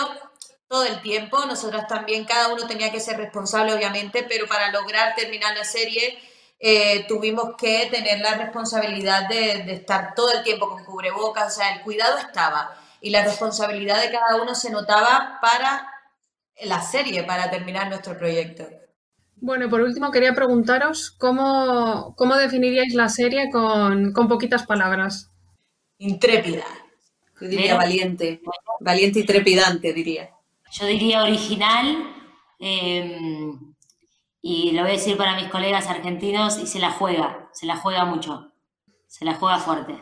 todo 0.67 0.84
el 0.86 1.01
tiempo. 1.01 1.46
Nosotros 1.46 1.88
también, 1.88 2.25
cada 2.25 2.50
uno 2.53 2.67
tenía 2.67 2.91
que 2.91 3.00
ser 3.00 3.17
responsable, 3.17 3.74
obviamente, 3.74 4.24
pero 4.24 4.48
para 4.48 4.72
lograr 4.72 5.15
terminar 5.15 5.55
la 5.58 5.63
serie 5.65 6.20
eh, 6.67 7.05
tuvimos 7.07 7.55
que 7.57 7.88
tener 7.91 8.22
la 8.22 8.36
responsabilidad 8.36 9.29
de, 9.29 9.72
estar 9.72 10.15
todo 10.15 10.31
el 10.31 10.43
tiempo 10.43 10.67
con 10.67 10.84
cubrebocas, 10.84 11.53
o 11.53 11.60
sea, 11.60 11.75
el 11.75 11.81
cuidado 11.81 12.17
estaba 12.17 12.75
y 13.01 13.12
la 13.12 13.24
responsabilidad 13.24 14.01
de 14.01 14.10
cada 14.10 14.41
uno 14.41 14.55
se 14.55 14.72
notaba 14.72 15.38
para 15.41 15.88
la 16.63 16.81
serie, 16.81 17.24
para 17.24 17.51
terminar 17.51 17.88
nuestro 17.89 18.17
proyecto. 18.17 18.67
Bueno, 19.36 19.65
y 19.65 19.69
por 19.69 19.81
último 19.81 20.10
quería 20.10 20.34
preguntaros 20.34 21.12
cómo, 21.12 22.15
cómo 22.17 22.36
definiríais 22.36 22.95
la 22.95 23.10
serie 23.10 23.51
con, 23.51 24.12
con 24.12 24.27
poquitas 24.27 24.65
palabras. 24.65 25.29
Intrépida. 26.00 26.65
Yo 27.39 27.48
diría 27.48 27.75
valiente, 27.75 28.41
valiente 28.79 29.19
y 29.19 29.25
trepidante, 29.25 29.93
diría 29.93 30.31
yo 30.72 30.86
diría 30.86 31.24
original, 31.24 32.13
em, 32.60 33.75
y 34.47 34.73
lo 34.73 34.83
voy 34.83 34.91
a 34.91 34.93
decir 34.93 35.17
para 35.17 35.35
mis 35.35 35.47
colegas 35.47 35.87
argentinos, 35.87 36.59
y 36.59 36.67
se 36.67 36.77
la 36.77 36.91
juega, 36.91 37.49
se 37.51 37.65
la 37.65 37.77
juega 37.77 38.05
mucho, 38.05 38.51
se 39.07 39.25
la 39.25 39.33
juega 39.33 39.57
fuerte. 39.57 39.95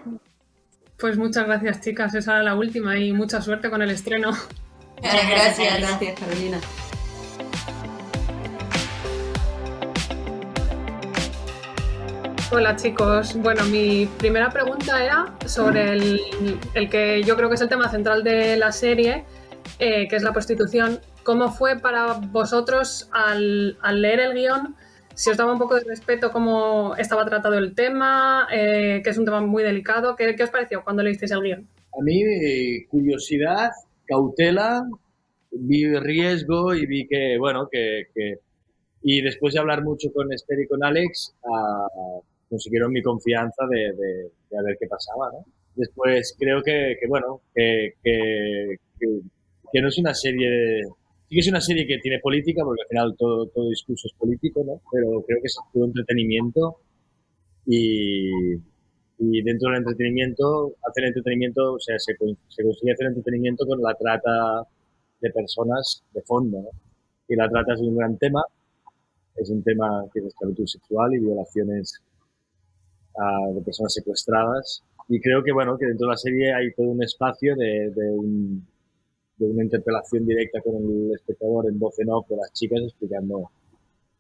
Pues 0.99 1.17
muchas 1.17 1.45
gracias 1.45 1.79
chicas, 1.79 2.13
esa 2.13 2.33
era 2.33 2.43
la 2.43 2.55
última 2.55 2.97
y 2.97 3.13
mucha 3.13 3.41
suerte 3.41 3.69
con 3.69 3.81
el 3.81 3.89
estreno. 3.89 4.31
Muchas 5.01 5.29
gracias, 5.29 5.79
gracias 5.79 6.19
Carolina. 6.19 6.59
Hola 12.51 12.75
chicos, 12.75 13.35
bueno, 13.37 13.63
mi 13.63 14.07
primera 14.17 14.49
pregunta 14.49 15.01
era 15.01 15.33
sobre 15.45 15.93
el, 15.93 16.59
el 16.73 16.89
que 16.89 17.23
yo 17.23 17.37
creo 17.37 17.47
que 17.47 17.55
es 17.55 17.61
el 17.61 17.69
tema 17.69 17.87
central 17.87 18.25
de 18.25 18.57
la 18.57 18.73
serie, 18.73 19.23
eh, 19.79 20.05
que 20.09 20.17
es 20.17 20.21
la 20.21 20.33
prostitución. 20.33 20.99
¿Cómo 21.23 21.51
fue 21.51 21.79
para 21.79 22.13
vosotros 22.13 23.09
al, 23.11 23.77
leer 24.01 24.19
el 24.19 24.33
guion? 24.33 24.75
Si 25.15 25.29
os 25.29 25.37
daba 25.37 25.53
un 25.53 25.59
poco 25.59 25.75
de 25.75 25.83
respeto 25.83 26.31
cómo 26.31 26.95
estaba 26.97 27.25
tratado 27.25 27.57
el 27.57 27.75
tema, 27.75 28.47
eh, 28.51 29.01
que 29.03 29.09
es 29.09 29.17
un 29.17 29.25
tema 29.25 29.39
muy 29.41 29.63
delicado, 29.63 30.15
¿qué, 30.15 30.35
os 30.43 30.49
pareció 30.49 30.83
cuando 30.83 31.03
leísteis 31.03 31.31
el 31.31 31.41
guion? 31.41 31.67
A 31.97 32.03
mí, 32.03 32.85
curiosidad, 32.89 33.69
cautela, 34.05 34.83
vi 35.51 35.97
riesgo 35.97 36.73
y 36.73 36.85
vi 36.85 37.07
que, 37.07 37.37
bueno, 37.37 37.69
que, 37.71 38.07
y 39.01 39.21
después 39.21 39.53
de 39.53 39.59
hablar 39.59 39.83
mucho 39.83 40.11
con 40.11 40.31
Esther 40.33 40.59
y 40.61 40.67
con 40.67 40.83
Alex, 40.83 41.35
uh, 41.43 42.21
consiguieron 42.49 42.91
mi 42.91 43.01
confianza 43.01 43.65
de, 43.69 43.93
de, 43.93 44.57
a 44.57 44.63
ver 44.63 44.77
qué 44.79 44.87
pasaba, 44.87 45.29
¿no? 45.31 45.45
Después 45.75 46.35
creo 46.37 46.61
que, 46.63 46.97
que 46.99 47.07
bueno, 47.07 47.41
que, 47.53 47.93
que, 48.03 48.75
que 49.73 49.81
no 49.81 49.87
es 49.87 49.97
una 49.97 50.13
serie, 50.13 50.83
sí 51.33 51.35
que 51.35 51.39
es 51.39 51.47
una 51.49 51.61
serie 51.61 51.87
que 51.87 51.97
tiene 51.97 52.19
política, 52.19 52.63
porque 52.63 52.83
al 52.83 52.87
final 52.87 53.15
todo, 53.17 53.47
todo 53.47 53.69
discurso 53.69 54.07
es 54.07 54.13
político, 54.13 54.63
¿no? 54.63 54.81
Pero 54.91 55.23
creo 55.25 55.39
que 55.41 55.47
es 55.47 55.57
todo 55.73 55.85
entretenimiento 55.85 56.77
y, 57.65 58.53
y 59.17 59.41
dentro 59.41 59.69
del 59.69 59.79
entretenimiento, 59.79 60.75
hacer 60.87 61.05
entretenimiento, 61.05 61.73
o 61.73 61.79
sea, 61.79 61.97
se, 61.97 62.13
se 62.13 62.63
consigue 62.63 62.91
hacer 62.91 63.07
entretenimiento 63.07 63.65
con 63.65 63.81
la 63.81 63.95
trata 63.95 64.67
de 65.21 65.31
personas 65.31 66.03
de 66.13 66.21
fondo, 66.21 66.61
¿no? 66.61 66.69
Y 67.27 67.35
la 67.35 67.49
trata 67.49 67.73
es 67.73 67.79
un 67.79 67.95
gran 67.97 68.15
tema, 68.17 68.43
es 69.35 69.49
un 69.49 69.63
tema 69.63 70.05
que 70.13 70.19
es 70.19 70.25
esclavitud 70.25 70.67
sexual 70.67 71.15
y 71.15 71.19
violaciones 71.19 71.99
a, 73.17 73.53
de 73.55 73.61
personas 73.61 73.93
secuestradas. 73.93 74.83
Y 75.09 75.19
creo 75.19 75.43
que, 75.43 75.51
bueno, 75.51 75.77
que 75.79 75.87
dentro 75.87 76.07
de 76.07 76.11
la 76.11 76.17
serie 76.17 76.53
hay 76.53 76.71
todo 76.73 76.87
un 76.87 77.01
espacio 77.01 77.55
de, 77.55 77.91
de 77.95 78.11
un, 78.11 78.67
de 79.45 79.53
una 79.53 79.63
interpelación 79.63 80.25
directa 80.25 80.61
con 80.61 80.75
el 80.75 81.11
espectador 81.13 81.67
en 81.67 81.79
voz 81.79 81.99
en 81.99 82.09
off 82.09 82.27
de 82.29 82.37
las 82.37 82.51
chicas 82.53 82.81
explicando 82.81 83.49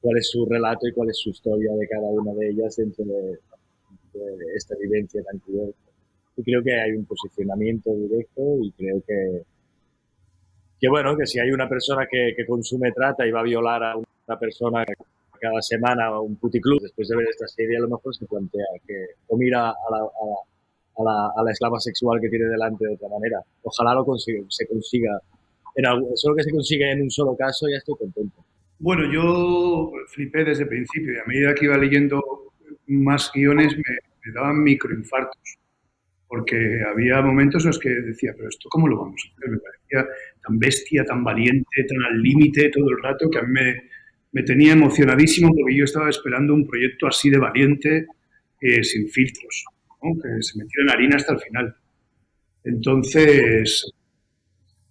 cuál 0.01 0.17
es 0.17 0.29
su 0.29 0.45
relato 0.45 0.87
y 0.87 0.93
cuál 0.93 1.09
es 1.09 1.17
su 1.17 1.29
historia 1.29 1.73
de 1.73 1.87
cada 1.87 2.07
una 2.09 2.33
de 2.33 2.49
ellas 2.49 2.75
dentro 2.75 3.05
de, 3.05 3.39
esta 4.55 4.75
vivencia 4.79 5.23
tan 5.23 5.39
cruel. 5.39 5.73
Y 6.37 6.43
creo 6.43 6.61
que 6.61 6.73
hay 6.73 6.91
un 6.91 7.05
posicionamiento 7.05 7.91
directo 7.95 8.41
y 8.61 8.71
creo 8.73 9.01
que, 9.07 9.41
que 10.79 10.89
bueno, 10.89 11.15
que 11.17 11.25
si 11.25 11.39
hay 11.39 11.51
una 11.51 11.67
persona 11.67 12.05
que, 12.09 12.33
que 12.35 12.45
consume 12.45 12.91
trata 12.91 13.25
y 13.25 13.31
va 13.31 13.39
a 13.39 13.43
violar 13.43 13.83
a 13.83 13.95
una 13.95 14.39
persona 14.39 14.85
cada 15.39 15.61
semana 15.61 16.05
a 16.05 16.19
un 16.21 16.35
puticlub, 16.35 16.81
después 16.81 17.07
de 17.07 17.17
ver 17.17 17.27
esta 17.29 17.47
serie 17.47 17.77
a 17.77 17.81
lo 17.81 17.89
mejor 17.89 18.15
se 18.15 18.25
plantea 18.25 18.65
que 18.85 18.95
o 19.27 19.37
mira 19.37 19.69
a 19.69 19.91
la, 19.91 19.97
a 19.97 20.52
a 20.97 21.03
la, 21.03 21.31
a 21.35 21.43
la 21.43 21.51
esclava 21.51 21.79
sexual 21.79 22.19
que 22.21 22.29
tiene 22.29 22.45
delante 22.45 22.85
de 22.85 22.93
otra 22.93 23.09
manera. 23.09 23.39
Ojalá 23.63 23.93
lo 23.93 24.05
consiga, 24.05 24.41
se 24.49 24.67
consiga. 24.67 25.19
En 25.75 25.87
algo, 25.87 26.11
solo 26.15 26.35
que 26.35 26.43
se 26.43 26.51
consiga 26.51 26.91
en 26.91 27.01
un 27.01 27.09
solo 27.09 27.35
caso, 27.35 27.67
ya 27.67 27.77
estoy 27.77 27.95
contento. 27.97 28.45
Bueno, 28.77 29.11
yo 29.11 29.91
flipé 30.09 30.43
desde 30.43 30.63
el 30.63 30.69
principio 30.69 31.13
y 31.13 31.17
a 31.17 31.25
medida 31.25 31.55
que 31.55 31.65
iba 31.65 31.77
leyendo 31.77 32.21
más 32.85 33.31
guiones 33.33 33.75
me, 33.75 33.97
me 34.25 34.33
daban 34.33 34.61
microinfartos. 34.61 35.57
Porque 36.27 36.81
había 36.87 37.21
momentos 37.21 37.63
en 37.63 37.67
los 37.67 37.79
que 37.79 37.89
decía, 37.89 38.33
pero 38.35 38.49
esto 38.49 38.67
cómo 38.69 38.87
lo 38.87 38.97
vamos 38.97 39.21
a 39.23 39.37
hacer? 39.37 39.49
Me 39.49 39.57
parecía 39.59 40.13
tan 40.45 40.59
bestia, 40.59 41.05
tan 41.05 41.23
valiente, 41.23 41.83
tan 41.87 42.03
al 42.11 42.21
límite 42.21 42.69
todo 42.69 42.89
el 42.89 43.01
rato 43.01 43.29
que 43.29 43.39
a 43.39 43.43
mí 43.43 43.51
me, 43.51 43.83
me, 44.31 44.43
tenía 44.43 44.73
emocionadísimo 44.73 45.49
porque 45.55 45.77
yo 45.77 45.85
estaba 45.85 46.09
esperando 46.09 46.53
un 46.53 46.67
proyecto 46.67 47.07
así 47.07 47.29
de 47.29 47.37
valiente, 47.37 48.07
eh, 48.61 48.83
sin 48.83 49.07
filtros 49.09 49.65
que 50.21 50.41
se 50.41 50.57
metió 50.57 50.81
en 50.83 50.89
harina 50.89 51.15
hasta 51.15 51.33
el 51.33 51.39
final. 51.39 51.75
Entonces, 52.63 53.91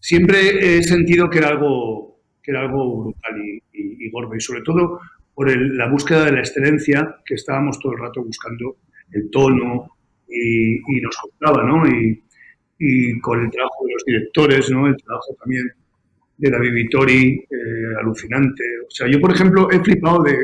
siempre 0.01 0.77
he 0.77 0.83
sentido 0.83 1.31
que 1.31 1.39
era 1.39 1.49
algo, 1.49 2.21
que 2.43 2.51
era 2.51 2.63
algo 2.63 3.03
brutal 3.03 3.39
y, 3.39 3.63
y, 3.73 4.11
gordo, 4.11 4.35
y 4.35 4.41
sobre 4.41 4.63
todo 4.63 5.01
por 5.35 5.51
la 5.57 5.89
búsqueda 5.89 6.27
de 6.27 6.33
la 6.33 6.41
excelencia, 6.41 7.17
que 7.25 7.35
estábamos 7.35 7.79
todo 7.79 7.93
el 7.93 7.99
rato 7.99 8.23
buscando 8.23 8.77
el 9.13 9.31
tono 9.31 9.89
y, 10.29 11.01
nos 11.01 11.17
costaba, 11.17 11.65
¿no? 11.65 11.83
Y, 11.89 13.21
con 13.21 13.41
el 13.41 13.51
trabajo 13.51 13.87
de 13.87 13.93
los 13.93 14.05
directores, 14.05 14.71
¿no? 14.71 14.89
El 14.89 14.97
trabajo 14.97 15.37
también 15.39 15.71
de 16.37 16.51
David 16.51 16.73
Vittori, 16.73 17.39
eh, 17.49 17.97
alucinante. 18.01 18.65
O 18.85 18.91
sea, 18.91 19.07
yo, 19.09 19.21
por 19.21 19.33
ejemplo, 19.33 19.71
he 19.71 19.79
flipado 19.79 20.25
de, 20.25 20.35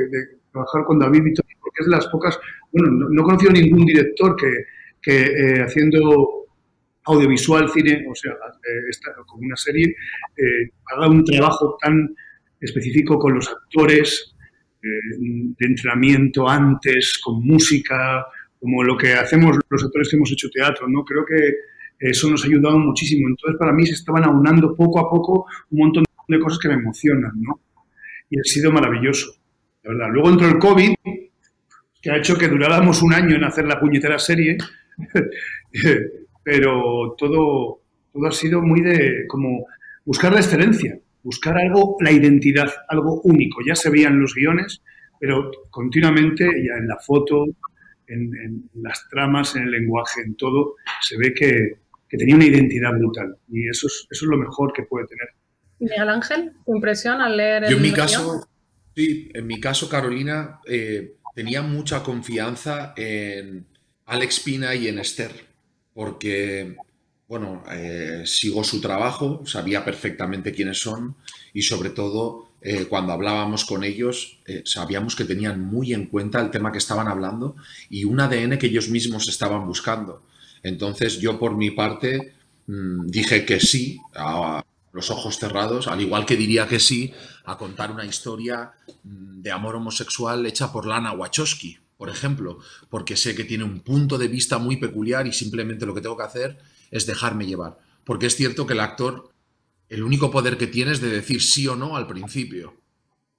trabajar 0.53 0.85
con 0.85 1.01
David 1.01 1.25
Vittori 1.25 1.49
porque 1.61 1.81
es 1.81 1.87
de 1.87 1.97
las 1.97 2.07
pocas 2.07 2.39
bueno, 2.73 3.09
no, 3.11 3.21
he 3.21 3.25
conocido 3.25 3.53
ningún 3.53 3.85
director 3.87 4.37
que, 4.37 5.13
eh, 5.13 5.63
haciendo 5.63 6.47
audiovisual, 7.05 7.71
cine, 7.71 8.05
o 8.11 8.15
sea, 8.15 8.33
eh, 8.33 9.25
como 9.27 9.47
una 9.47 9.57
serie, 9.57 9.95
eh, 10.37 10.71
haga 10.95 11.09
un 11.09 11.25
trabajo 11.25 11.79
tan 11.81 12.15
específico 12.61 13.19
con 13.19 13.35
los 13.35 13.49
actores, 13.49 14.35
de 14.81 15.67
entrenamiento 15.67 16.49
antes, 16.49 17.21
con 17.23 17.45
música, 17.45 18.25
como 18.61 18.85
lo 18.85 18.97
que 18.97 19.13
hacemos 19.13 19.59
los 19.69 19.85
actores 19.85 20.09
que 20.09 20.17
hemos 20.17 20.31
hecho 20.31 20.49
teatro, 20.51 20.87
¿no? 20.89 21.05
Creo 21.05 21.25
que 21.27 21.55
eso 21.99 22.31
nos 22.31 22.45
ha 22.45 22.47
ayudado 22.47 22.79
muchísimo. 22.79 23.29
Entonces, 23.29 23.59
para 23.59 23.73
mí 23.73 23.87
se 23.87 23.95
estaban 23.95 24.25
aunando 24.25 24.75
poco 24.77 25.01
a 25.01 25.11
poco 25.11 25.47
un 25.71 25.79
montón 25.79 26.05
de 26.29 26.39
cosas 26.39 26.59
que 26.59 26.69
me 26.69 26.75
emocionan, 26.75 27.33
¿no? 27.37 27.61
Y 28.31 28.39
ha 28.39 28.45
sido 28.45 28.71
maravilloso, 28.71 29.33
la 29.83 29.93
verdad. 29.93 30.09
Luego 30.13 30.31
entró 30.31 30.49
el 30.49 30.59
COVID, 30.59 30.95
que 32.01 32.11
ha 32.11 32.17
hecho 32.17 32.39
que 32.39 32.49
duráramos 32.49 33.03
un 33.03 33.13
año 33.13 33.37
en 33.37 33.45
hacer 33.45 33.67
la 33.67 33.81
puñetera 33.81 34.19
serie, 34.19 34.59
pero 36.43 37.15
todo, 37.19 37.83
todo 38.13 38.27
ha 38.27 38.33
sido 38.33 38.63
muy 38.63 38.81
de 38.81 39.27
como 39.29 39.67
buscar 40.05 40.33
la 40.33 40.41
excelencia, 40.41 40.99
buscar 41.23 41.59
algo, 41.59 41.97
la 42.01 42.11
identidad, 42.11 42.69
algo 42.89 43.21
único. 43.23 43.61
Ya 43.67 43.75
se 43.75 43.91
veían 43.91 44.21
los 44.21 44.35
guiones, 44.35 44.83
pero 45.21 45.51
continuamente, 45.71 46.45
ya 46.45 46.79
en 46.79 46.89
la 46.89 46.97
foto, 46.99 47.45
en, 48.07 48.71
las 48.75 49.07
tramas, 49.11 49.55
en 49.57 49.65
el 49.65 49.71
lenguaje, 49.71 50.23
en 50.23 50.35
todo, 50.37 50.77
se 51.03 51.17
ve 51.19 51.35
que, 51.35 51.81
tenía 52.09 52.37
una 52.37 52.47
identidad 52.47 52.93
brutal. 52.93 53.37
Y 53.49 53.69
eso 53.69 53.87
es, 53.87 54.07
eso 54.11 54.25
es 54.25 54.31
lo 54.31 54.39
mejor 54.39 54.73
que 54.73 54.85
puede 54.85 55.07
tener. 55.07 55.29
Miguel 55.79 56.09
Ángel, 56.09 56.53
tu 56.65 56.75
impresión 56.75 57.21
al 57.21 57.37
leer 57.37 57.65
el 57.65 57.71
Yo 57.71 57.77
en 57.77 57.83
mi 57.83 57.93
caso, 57.93 58.49
sí, 58.97 59.29
en 59.35 59.47
mi 59.47 59.61
caso, 59.61 59.89
Carolina, 59.89 60.61
eh, 60.67 61.17
tenía 61.39 61.63
mucha 61.63 62.03
confianza 62.03 62.95
en 62.97 63.65
Alex 64.07 64.41
Pina 64.41 64.75
y 64.75 64.89
en 64.89 64.99
Esther, 64.99 65.31
porque, 65.95 66.75
bueno, 67.29 67.63
eh, 67.71 68.23
sigo 68.25 68.65
su 68.65 68.81
trabajo, 68.81 69.47
sabía 69.47 69.85
perfectamente 69.85 70.51
quiénes 70.51 70.81
son 70.81 71.15
y 71.55 71.63
sobre 71.63 71.91
todo 71.91 72.49
eh, 72.61 72.87
cuando 72.87 73.13
hablábamos 73.13 73.65
con 73.65 73.85
ellos 73.85 74.41
sabíamos 74.65 75.15
que 75.15 75.25
tenían 75.25 75.61
muy 75.61 75.95
en 75.95 76.07
cuenta 76.07 76.41
el 76.41 76.51
tema 76.51 76.73
que 76.73 76.79
estaban 76.79 77.07
hablando 77.07 77.55
y 77.89 78.03
un 78.03 78.19
ADN 78.19 78.59
que 78.59 78.67
ellos 78.67 78.89
mismos 78.89 79.29
estaban 79.29 79.65
buscando. 79.65 80.25
Entonces 80.65 81.21
yo 81.21 81.39
por 81.39 81.57
mi 81.57 81.71
parte 81.71 82.33
mm, 82.67 83.07
dije 83.07 83.45
que 83.45 83.61
sí 83.61 84.01
a, 84.17 84.65
los 84.93 85.11
ojos 85.11 85.39
cerrados, 85.39 85.87
al 85.87 86.01
igual 86.01 86.27
que 86.27 86.37
diría 86.37 86.67
que 86.67 86.81
sí 86.81 87.13
a 87.45 87.57
contar 87.57 87.91
una 87.91 88.05
historia 88.05 88.73
mm, 89.05 89.43
de 89.43 89.51
amor 89.51 89.77
homosexual 89.77 90.45
hecha 90.47 90.73
por 90.73 90.87
Lana 90.87 91.13
Wachowski, 91.13 91.79
por 91.97 92.09
ejemplo, 92.09 92.59
porque 92.89 93.17
sé 93.17 93.35
que 93.35 93.45
tiene 93.45 93.65
un 93.65 93.81
punto 93.81 94.19
de 94.19 94.29
vista 94.29 94.59
muy 94.59 94.77
peculiar 94.77 95.27
y 95.27 95.33
simplemente 95.33 95.85
lo 95.85 95.95
que 95.95 96.01
tengo 96.01 96.17
que 96.17 96.23
hacer 96.23 96.59
es 96.91 97.07
dejarme 97.07 97.47
llevar. 97.47 97.79
Porque 98.05 98.27
es 98.27 98.37
cierto 98.37 98.67
que 98.67 98.75
el 98.75 98.81
actor, 98.81 99.33
el 99.89 100.05
único 100.05 100.31
poder 100.31 100.57
que 100.57 100.69
tiene 100.69 100.93
es 100.93 101.01
de 101.01 101.09
decir 101.09 101.43
sí 101.43 101.67
o 101.67 101.75
no 101.75 101.97
al 101.97 102.07
principio. 102.07 102.77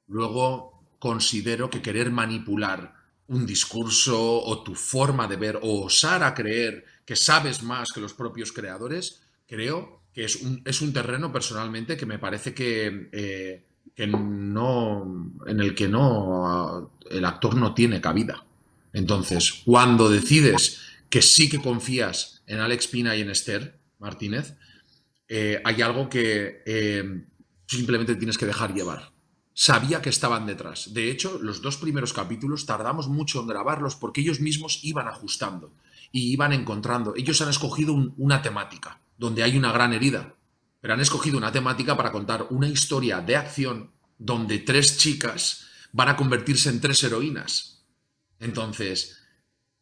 Luego 0.08 0.84
considero 1.00 1.70
que 1.70 1.82
querer 1.82 2.12
manipular 2.12 2.94
un 3.28 3.46
discurso 3.46 4.44
o 4.44 4.64
tu 4.64 4.76
forma 4.76 5.28
de 5.28 5.38
ver 5.38 5.60
o 5.62 5.86
osar 5.86 6.24
a 6.24 6.34
creer 6.34 6.84
que 7.06 7.16
sabes 7.16 7.64
más 7.64 7.92
que 7.94 8.02
los 8.02 8.14
propios 8.14 8.52
creadores, 8.52 9.22
creo 9.48 9.99
que 10.14 10.26
es 10.26 10.38
un, 10.38 10.62
es 10.66 10.82
un 10.82 10.94
terreno 10.94 11.32
personalmente 11.32 11.98
que 11.98 12.06
me 12.06 12.20
parece 12.20 12.54
que, 12.54 13.10
eh, 13.12 13.64
que 13.96 14.08
no, 14.08 15.34
en 15.46 15.60
el 15.60 15.76
que 15.76 15.88
no, 15.88 16.92
el 17.10 17.26
actor 17.26 17.56
no 17.56 17.74
tiene 17.74 18.02
cabida. 18.02 18.44
Entonces, 18.94 19.62
cuando 19.66 20.10
decides 20.10 20.82
que 21.10 21.22
sí 21.22 21.50
que 21.50 21.60
confías 21.60 22.42
en 22.48 22.60
Alex 22.60 22.88
Pina 22.88 23.16
y 23.16 23.22
en 23.22 23.30
Esther 23.30 23.80
Martínez, 24.00 24.56
eh, 25.28 25.62
hay 25.64 25.82
algo 25.82 26.10
que 26.10 26.64
eh, 26.66 27.04
simplemente 27.68 28.16
tienes 28.16 28.38
que 28.38 28.48
dejar 28.48 28.74
llevar. 28.74 29.12
Sabía 29.54 30.02
que 30.02 30.10
estaban 30.10 30.46
detrás. 30.46 30.94
De 30.94 31.12
hecho, 31.12 31.38
los 31.42 31.62
dos 31.62 31.78
primeros 31.78 32.14
capítulos 32.14 32.66
tardamos 32.66 33.10
mucho 33.10 33.42
en 33.42 33.48
grabarlos 33.48 33.96
porque 33.96 34.22
ellos 34.22 34.40
mismos 34.40 34.80
iban 34.84 35.08
ajustando 35.08 35.74
y 36.12 36.32
iban 36.32 36.54
encontrando. 36.54 37.14
Ellos 37.16 37.42
han 37.42 37.50
escogido 37.50 37.94
una 38.18 38.42
temática 38.42 39.02
donde 39.20 39.44
hay 39.44 39.58
una 39.58 39.72
gran 39.72 39.94
herida, 39.94 40.34
pero 40.82 40.94
han 40.94 41.02
escogido 41.02 41.38
una 41.38 41.52
temática 41.52 41.96
para 41.96 42.12
contar 42.12 42.48
una 42.50 42.68
historia 42.68 43.20
de 43.20 43.36
acción 43.36 43.92
donde 44.18 44.60
tres 44.60 44.98
chicas 44.98 45.66
van 45.92 46.08
a 46.08 46.16
convertirse 46.16 46.70
en 46.70 46.80
tres 46.80 47.04
heroínas. 47.04 47.84
Entonces, 48.40 49.18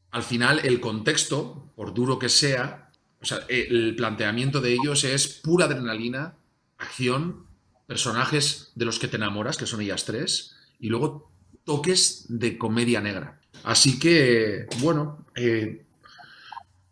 al 0.09 0.23
final 0.23 0.59
el 0.63 0.79
contexto, 0.79 1.71
por 1.75 1.93
duro 1.93 2.17
que 2.17 2.29
sea, 2.29 2.91
o 3.21 3.25
sea, 3.25 3.39
el 3.47 3.95
planteamiento 3.95 4.59
de 4.59 4.73
ellos 4.73 5.03
es 5.03 5.27
pura 5.27 5.65
adrenalina, 5.65 6.35
acción, 6.79 7.45
personajes 7.85 8.71
de 8.75 8.85
los 8.85 8.97
que 8.97 9.07
te 9.07 9.17
enamoras, 9.17 9.57
que 9.57 9.67
son 9.67 9.81
ellas 9.81 10.05
tres, 10.05 10.55
y 10.79 10.89
luego 10.89 11.31
toques 11.63 12.25
de 12.27 12.57
comedia 12.57 13.01
negra. 13.01 13.39
Así 13.63 13.99
que, 13.99 14.67
bueno, 14.79 15.25
eh, 15.35 15.85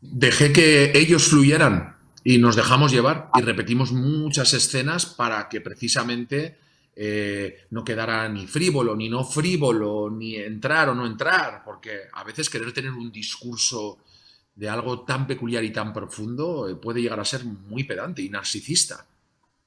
dejé 0.01 0.53
que 0.53 0.91
ellos 0.95 1.27
fluyeran 1.27 1.94
y 2.27 2.39
nos 2.39 2.55
dejamos 2.55 2.91
llevar 2.91 3.29
y 3.35 3.41
repetimos 3.41 3.91
muchas 3.91 4.51
escenas 4.55 5.05
para 5.05 5.47
que 5.47 5.61
precisamente 5.61 6.57
eh, 6.95 7.67
no 7.69 7.83
quedara 7.83 8.27
ni 8.27 8.47
frívolo, 8.47 8.95
ni 8.95 9.09
no 9.09 9.23
frívolo, 9.23 10.09
ni 10.09 10.35
entrar 10.35 10.89
o 10.89 10.95
no 10.95 11.05
entrar, 11.05 11.61
porque 11.63 11.99
a 12.11 12.23
veces 12.23 12.49
querer 12.49 12.73
tener 12.73 12.91
un 12.91 13.11
discurso 13.11 13.99
de 14.55 14.67
algo 14.67 15.01
tan 15.01 15.27
peculiar 15.27 15.63
y 15.63 15.69
tan 15.69 15.93
profundo 15.93 16.67
eh, 16.67 16.75
puede 16.75 16.99
llegar 16.99 17.19
a 17.19 17.25
ser 17.25 17.45
muy 17.45 17.83
pedante 17.83 18.23
y 18.23 18.29
narcisista. 18.29 19.05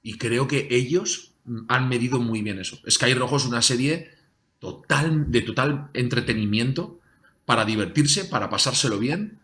Y 0.03 0.19
creo 0.19 0.49
que 0.49 0.67
ellos 0.69 1.31
han 1.69 1.89
medido 1.89 2.19
muy 2.19 2.43
bien 2.43 2.59
eso. 2.59 2.81
Sky 2.91 3.15
Rojo 3.15 3.37
es 3.37 3.45
una 3.45 3.63
serie 3.63 4.11
total, 4.59 5.31
de 5.31 5.43
total 5.43 5.91
entretenimiento 5.95 6.99
para 7.47 7.65
divertirse, 7.65 8.25
para 8.25 8.51
pasárselo 8.51 8.99
bien 8.99 9.39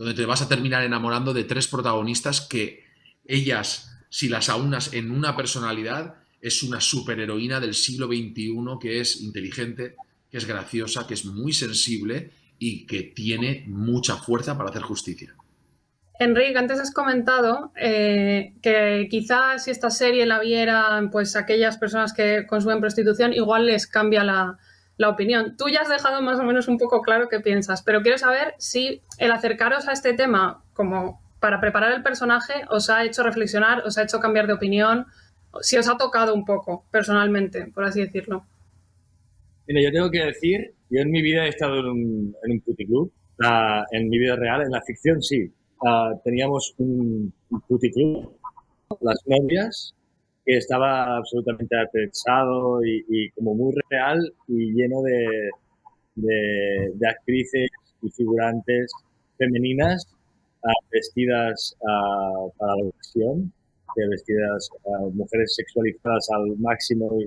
donde 0.00 0.14
te 0.14 0.24
vas 0.24 0.40
a 0.40 0.48
terminar 0.48 0.82
enamorando 0.82 1.34
de 1.34 1.44
tres 1.44 1.68
protagonistas 1.68 2.40
que 2.40 2.84
ellas, 3.26 3.98
si 4.08 4.30
las 4.30 4.48
aunas 4.48 4.94
en 4.94 5.10
una 5.10 5.36
personalidad, 5.36 6.14
es 6.40 6.62
una 6.62 6.80
superheroína 6.80 7.60
del 7.60 7.74
siglo 7.74 8.06
XXI 8.06 8.54
que 8.80 9.02
es 9.02 9.20
inteligente, 9.20 9.96
que 10.30 10.38
es 10.38 10.46
graciosa, 10.46 11.06
que 11.06 11.12
es 11.12 11.26
muy 11.26 11.52
sensible 11.52 12.30
y 12.58 12.86
que 12.86 13.02
tiene 13.02 13.64
mucha 13.66 14.16
fuerza 14.16 14.56
para 14.56 14.70
hacer 14.70 14.80
justicia. 14.80 15.34
Enrique, 16.18 16.56
antes 16.56 16.80
has 16.80 16.94
comentado 16.94 17.70
eh, 17.76 18.54
que 18.62 19.06
quizás 19.10 19.64
si 19.64 19.70
esta 19.70 19.90
serie 19.90 20.24
la 20.24 20.40
vieran 20.40 21.10
pues 21.10 21.36
aquellas 21.36 21.76
personas 21.76 22.14
que 22.14 22.46
consumen 22.46 22.80
prostitución, 22.80 23.34
igual 23.34 23.66
les 23.66 23.86
cambia 23.86 24.24
la, 24.24 24.56
la 25.00 25.08
opinión. 25.08 25.56
Tú 25.56 25.70
ya 25.70 25.80
has 25.80 25.88
dejado 25.88 26.20
más 26.20 26.38
o 26.38 26.42
menos 26.42 26.68
un 26.68 26.76
poco 26.76 27.00
claro 27.00 27.30
qué 27.30 27.40
piensas, 27.40 27.82
pero 27.82 28.02
quiero 28.02 28.18
saber 28.18 28.54
si 28.58 29.00
el 29.16 29.32
acercaros 29.32 29.88
a 29.88 29.92
este 29.92 30.12
tema 30.12 30.62
como 30.74 31.22
para 31.40 31.58
preparar 31.58 31.92
el 31.92 32.02
personaje 32.02 32.52
os 32.68 32.90
ha 32.90 33.02
hecho 33.06 33.22
reflexionar, 33.22 33.82
os 33.86 33.96
ha 33.96 34.02
hecho 34.02 34.20
cambiar 34.20 34.46
de 34.46 34.52
opinión, 34.52 35.06
si 35.62 35.78
os 35.78 35.88
ha 35.88 35.96
tocado 35.96 36.34
un 36.34 36.44
poco 36.44 36.84
personalmente, 36.90 37.68
por 37.74 37.84
así 37.84 38.02
decirlo. 38.02 38.44
Mira, 39.66 39.80
yo 39.80 39.90
tengo 39.90 40.10
que 40.10 40.22
decir, 40.22 40.74
yo 40.90 41.00
en 41.00 41.10
mi 41.10 41.22
vida 41.22 41.46
he 41.46 41.48
estado 41.48 41.80
en 41.80 41.86
un, 41.86 42.36
en 42.44 42.52
un 42.52 42.60
puticlub, 42.60 43.10
en 43.92 44.08
mi 44.10 44.18
vida 44.18 44.36
real, 44.36 44.60
en 44.60 44.70
la 44.70 44.82
ficción 44.82 45.22
sí. 45.22 45.50
teníamos 46.24 46.74
un, 46.76 47.32
un 47.48 47.60
puticlub, 47.62 48.36
las 49.00 49.18
novias, 49.24 49.94
que 50.50 50.56
estaba 50.56 51.16
absolutamente 51.16 51.76
pensado 51.92 52.84
y, 52.84 53.30
como 53.36 53.54
muy 53.54 53.72
real 53.88 54.18
y 54.48 54.72
lleno 54.72 55.00
de, 55.02 55.50
de, 56.16 57.08
actrices 57.08 57.70
y 58.02 58.10
figurantes 58.10 58.90
femeninas 59.38 60.08
ah, 60.64 60.72
vestidas 60.90 61.76
ah, 61.88 62.48
para 62.58 62.74
la 62.78 62.88
ocasión, 62.88 63.52
vestidas 64.10 64.70
ah, 64.86 65.06
mujeres 65.12 65.54
sexualizadas 65.54 66.28
al 66.32 66.58
máximo 66.58 67.08
y 67.20 67.24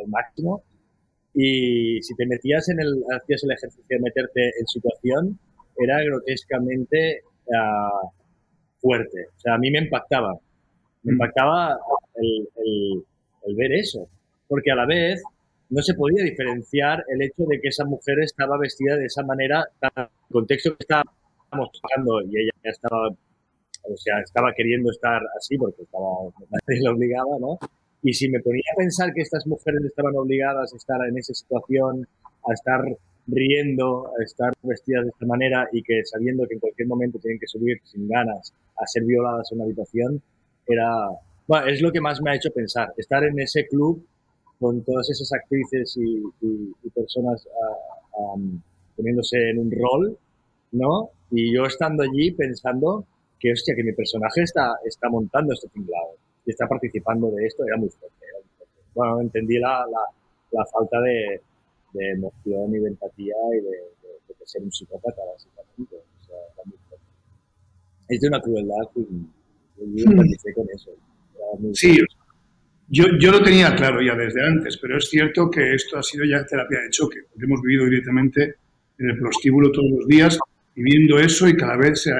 al 0.00 0.08
máximo. 0.08 0.64
Y 1.34 2.02
si 2.02 2.16
te 2.16 2.26
metías 2.26 2.68
en 2.68 2.80
el, 2.80 3.04
hacías 3.16 3.44
el 3.44 3.52
ejercicio 3.52 3.84
de 3.90 4.00
meterte 4.00 4.44
en 4.58 4.66
situación, 4.66 5.38
era 5.78 6.02
grotescamente 6.02 7.20
fuerte. 8.80 9.26
O 9.36 9.38
sea, 9.38 9.54
a 9.54 9.58
mí 9.58 9.70
me 9.70 9.78
impactaba. 9.78 10.36
Me 11.06 11.12
impactaba 11.12 11.78
el, 12.16 13.56
ver 13.56 13.72
eso, 13.74 14.08
porque 14.48 14.72
a 14.72 14.74
la 14.74 14.86
vez 14.86 15.22
no 15.70 15.80
se 15.80 15.94
podía 15.94 16.24
diferenciar 16.24 17.04
el 17.08 17.22
hecho 17.22 17.44
de 17.48 17.60
que 17.60 17.68
esa 17.68 17.84
mujer 17.84 18.18
estaba 18.18 18.58
vestida 18.58 18.96
de 18.96 19.06
esa 19.06 19.22
manera, 19.22 19.64
el 19.80 20.08
contexto 20.32 20.70
que 20.70 20.82
estábamos 20.82 21.70
tocando 21.80 22.22
y 22.22 22.40
ella 22.40 22.50
estaba, 22.64 23.08
o 23.08 23.96
sea, 23.96 24.18
estaba 24.18 24.52
queriendo 24.52 24.90
estar 24.90 25.22
así 25.38 25.56
porque 25.56 25.82
estaba, 25.84 26.08
nadie 26.50 26.82
la 26.82 26.90
obligaba, 26.90 27.38
¿no? 27.38 27.56
Y 28.02 28.12
si 28.12 28.28
me 28.28 28.40
ponía 28.40 28.64
a 28.74 28.76
pensar 28.76 29.14
que 29.14 29.22
estas 29.22 29.46
mujeres 29.46 29.84
estaban 29.84 30.16
obligadas 30.16 30.72
a 30.72 30.76
estar 30.76 30.98
en 31.08 31.18
esa 31.18 31.34
situación, 31.34 32.06
a 32.48 32.52
estar 32.52 32.82
riendo, 33.28 34.08
a 34.08 34.24
estar 34.24 34.52
vestidas 34.62 35.04
de 35.04 35.10
esta 35.10 35.26
manera 35.26 35.68
y 35.70 35.82
que 35.82 36.04
sabiendo 36.04 36.46
que 36.48 36.54
en 36.54 36.60
cualquier 36.60 36.88
momento 36.88 37.20
tienen 37.20 37.38
que 37.38 37.46
subir 37.46 37.78
sin 37.84 38.08
ganas 38.08 38.52
a 38.76 38.86
ser 38.86 39.04
violadas 39.04 39.50
en 39.52 39.58
una 39.58 39.66
habitación, 39.66 40.22
era, 40.66 41.08
bueno, 41.46 41.66
es 41.66 41.80
lo 41.80 41.92
que 41.92 42.00
más 42.00 42.20
me 42.20 42.30
ha 42.30 42.36
hecho 42.36 42.50
pensar, 42.50 42.92
estar 42.96 43.24
en 43.24 43.38
ese 43.40 43.66
club 43.66 44.04
con 44.58 44.82
todas 44.82 45.08
esas 45.10 45.32
actrices 45.32 45.96
y, 45.96 46.22
personas 46.94 47.46
uh, 48.16 48.40
poniéndose 48.96 49.50
en 49.50 49.58
un 49.58 49.70
rol, 49.70 50.18
¿no? 50.72 51.10
Y 51.30 51.54
yo 51.54 51.66
estando 51.66 52.02
allí 52.02 52.30
pensando 52.32 53.04
que, 53.38 53.52
hostia, 53.52 53.74
que 53.74 53.84
mi 53.84 53.92
personaje 53.92 54.42
está, 54.42 54.76
está 54.84 55.10
montando 55.10 55.52
este 55.52 55.68
tinglado 55.68 56.16
y 56.46 56.50
está 56.50 56.66
participando 56.66 57.30
de 57.30 57.46
esto, 57.46 57.64
era 57.66 57.76
muy 57.76 57.90
fuerte. 57.90 58.16
Bueno, 58.94 59.20
entendí 59.20 59.58
la, 59.58 59.84
la, 60.52 60.64
falta 60.72 60.98
de, 61.02 61.42
de, 61.92 62.10
emoción 62.12 62.74
y 62.74 62.78
de 62.78 62.88
empatía 62.88 63.34
y 63.52 63.60
de, 63.60 63.72
ser 64.44 64.62
un 64.62 64.72
psicópata, 64.72 65.22
básicamente. 65.30 65.96
O 65.96 66.24
sea, 66.24 66.36
era 66.54 66.62
muy 66.64 66.78
fuerte. 66.88 67.04
Es 68.08 68.20
de 68.20 68.28
una 68.28 68.40
crueldad 68.40 68.88
y 68.94 69.26
yo 69.78 70.10
empecé 70.10 70.52
con 70.54 70.66
eso. 70.74 70.90
Sí, 71.72 71.98
yo, 72.88 73.04
yo 73.18 73.32
lo 73.32 73.42
tenía 73.42 73.74
claro 73.74 74.00
ya 74.00 74.14
desde 74.14 74.46
antes, 74.46 74.76
pero 74.78 74.98
es 74.98 75.08
cierto 75.08 75.50
que 75.50 75.74
esto 75.74 75.98
ha 75.98 76.02
sido 76.02 76.24
ya 76.24 76.44
terapia 76.46 76.80
de 76.82 76.90
choque, 76.90 77.20
porque 77.28 77.44
hemos 77.44 77.60
vivido 77.62 77.84
directamente 77.86 78.56
en 78.98 79.10
el 79.10 79.18
prostíbulo 79.18 79.70
todos 79.72 79.90
los 79.90 80.06
días 80.06 80.38
y 80.74 80.82
viendo 80.82 81.18
eso 81.18 81.48
y 81.48 81.56
cada 81.56 81.76
vez 81.76 82.02
se, 82.02 82.12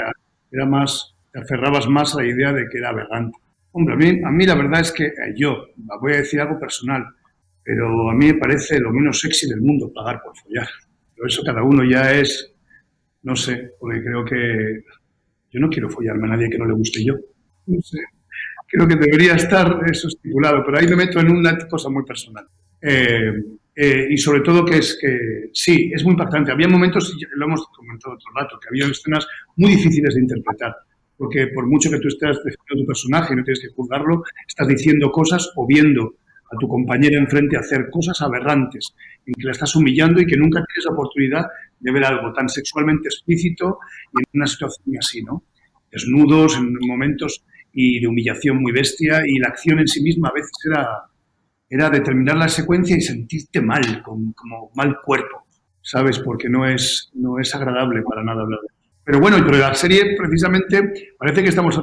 era 0.50 0.66
más, 0.66 1.14
te 1.32 1.40
aferrabas 1.40 1.88
más 1.88 2.14
a 2.14 2.22
la 2.22 2.28
idea 2.28 2.52
de 2.52 2.68
que 2.68 2.78
era 2.78 2.90
aberrante. 2.90 3.38
Hombre, 3.72 3.94
a 3.94 3.96
mí, 3.96 4.22
a 4.24 4.30
mí 4.30 4.46
la 4.46 4.54
verdad 4.54 4.80
es 4.80 4.92
que 4.92 5.04
eh, 5.04 5.34
yo, 5.36 5.68
voy 6.00 6.14
a 6.14 6.16
decir 6.16 6.40
algo 6.40 6.58
personal, 6.58 7.04
pero 7.62 8.10
a 8.10 8.14
mí 8.14 8.26
me 8.26 8.34
parece 8.34 8.80
lo 8.80 8.90
menos 8.90 9.20
sexy 9.20 9.48
del 9.48 9.60
mundo 9.60 9.92
pagar 9.92 10.22
por 10.22 10.36
follar. 10.36 10.68
Pero 11.14 11.28
eso 11.28 11.42
cada 11.44 11.62
uno 11.62 11.84
ya 11.84 12.12
es, 12.12 12.54
no 13.22 13.36
sé, 13.36 13.72
porque 13.78 14.02
creo 14.02 14.24
que 14.24 14.82
yo 15.50 15.60
no 15.60 15.68
quiero 15.68 15.90
follarme 15.90 16.26
a 16.26 16.30
nadie 16.30 16.50
que 16.50 16.58
no 16.58 16.66
le 16.66 16.74
guste 16.74 17.04
yo. 17.04 17.14
No 17.66 17.82
sé, 17.82 17.98
creo 18.66 18.86
que 18.86 18.96
debería 18.96 19.34
estar 19.34 19.80
eso 19.90 20.08
estipulado, 20.08 20.62
pero 20.64 20.78
ahí 20.78 20.86
me 20.88 20.96
meto 20.96 21.20
en 21.20 21.30
una 21.30 21.56
cosa 21.68 21.88
muy 21.88 22.04
personal. 22.04 22.46
Eh, 22.80 23.32
eh, 23.74 24.06
y 24.10 24.16
sobre 24.16 24.40
todo 24.40 24.64
que 24.64 24.78
es 24.78 24.98
que 25.00 25.50
sí, 25.52 25.90
es 25.94 26.02
muy 26.02 26.12
impactante. 26.12 26.50
Había 26.50 26.68
momentos, 26.68 27.14
lo 27.34 27.46
hemos 27.46 27.66
comentado 27.68 28.14
otro 28.14 28.30
rato, 28.34 28.58
que 28.58 28.68
había 28.70 28.90
escenas 28.90 29.26
muy 29.56 29.72
difíciles 29.72 30.14
de 30.14 30.20
interpretar, 30.22 30.74
porque 31.16 31.48
por 31.48 31.66
mucho 31.66 31.90
que 31.90 31.98
tú 31.98 32.08
estés 32.08 32.36
definiendo 32.36 32.84
tu 32.84 32.86
personaje 32.86 33.34
y 33.34 33.36
no 33.36 33.44
tienes 33.44 33.60
que 33.60 33.74
juzgarlo, 33.74 34.22
estás 34.46 34.68
diciendo 34.68 35.10
cosas 35.10 35.52
o 35.56 35.66
viendo 35.66 36.14
a 36.50 36.56
tu 36.58 36.68
compañera 36.68 37.18
enfrente 37.18 37.56
hacer 37.56 37.88
cosas 37.90 38.20
aberrantes, 38.22 38.94
en 39.26 39.34
que 39.34 39.44
la 39.44 39.52
estás 39.52 39.74
humillando 39.76 40.20
y 40.20 40.26
que 40.26 40.36
nunca 40.36 40.64
tienes 40.64 40.84
la 40.86 40.92
oportunidad 40.92 41.46
de 41.78 41.92
ver 41.92 42.04
algo 42.04 42.32
tan 42.32 42.48
sexualmente 42.48 43.08
explícito 43.08 43.78
y 44.12 44.20
en 44.20 44.40
una 44.40 44.46
situación 44.46 44.96
así, 44.98 45.22
¿no? 45.22 45.44
Desnudos, 45.90 46.56
en 46.56 46.74
momentos 46.80 47.44
y 47.78 48.00
de 48.00 48.06
humillación 48.06 48.56
muy 48.56 48.72
bestia 48.72 49.20
y 49.26 49.38
la 49.38 49.48
acción 49.48 49.78
en 49.78 49.86
sí 49.86 50.02
misma 50.02 50.30
a 50.30 50.32
veces 50.32 50.52
era, 50.64 50.88
era 51.68 51.90
determinar 51.90 52.38
la 52.38 52.48
secuencia 52.48 52.96
y 52.96 53.02
sentirte 53.02 53.60
mal, 53.60 54.02
como, 54.02 54.32
como 54.34 54.70
mal 54.74 54.96
cuerpo, 55.04 55.46
¿sabes? 55.82 56.18
Porque 56.20 56.48
no 56.48 56.66
es, 56.66 57.10
no 57.12 57.38
es 57.38 57.54
agradable 57.54 58.00
para 58.00 58.24
nada 58.24 58.42
hablar 58.42 58.60
de 58.60 58.66
eso. 58.66 58.90
Pero 59.04 59.20
bueno, 59.20 59.36
pero 59.44 59.58
la 59.58 59.74
serie 59.74 60.16
precisamente 60.16 61.12
parece 61.18 61.42
que 61.42 61.50
estamos 61.50 61.78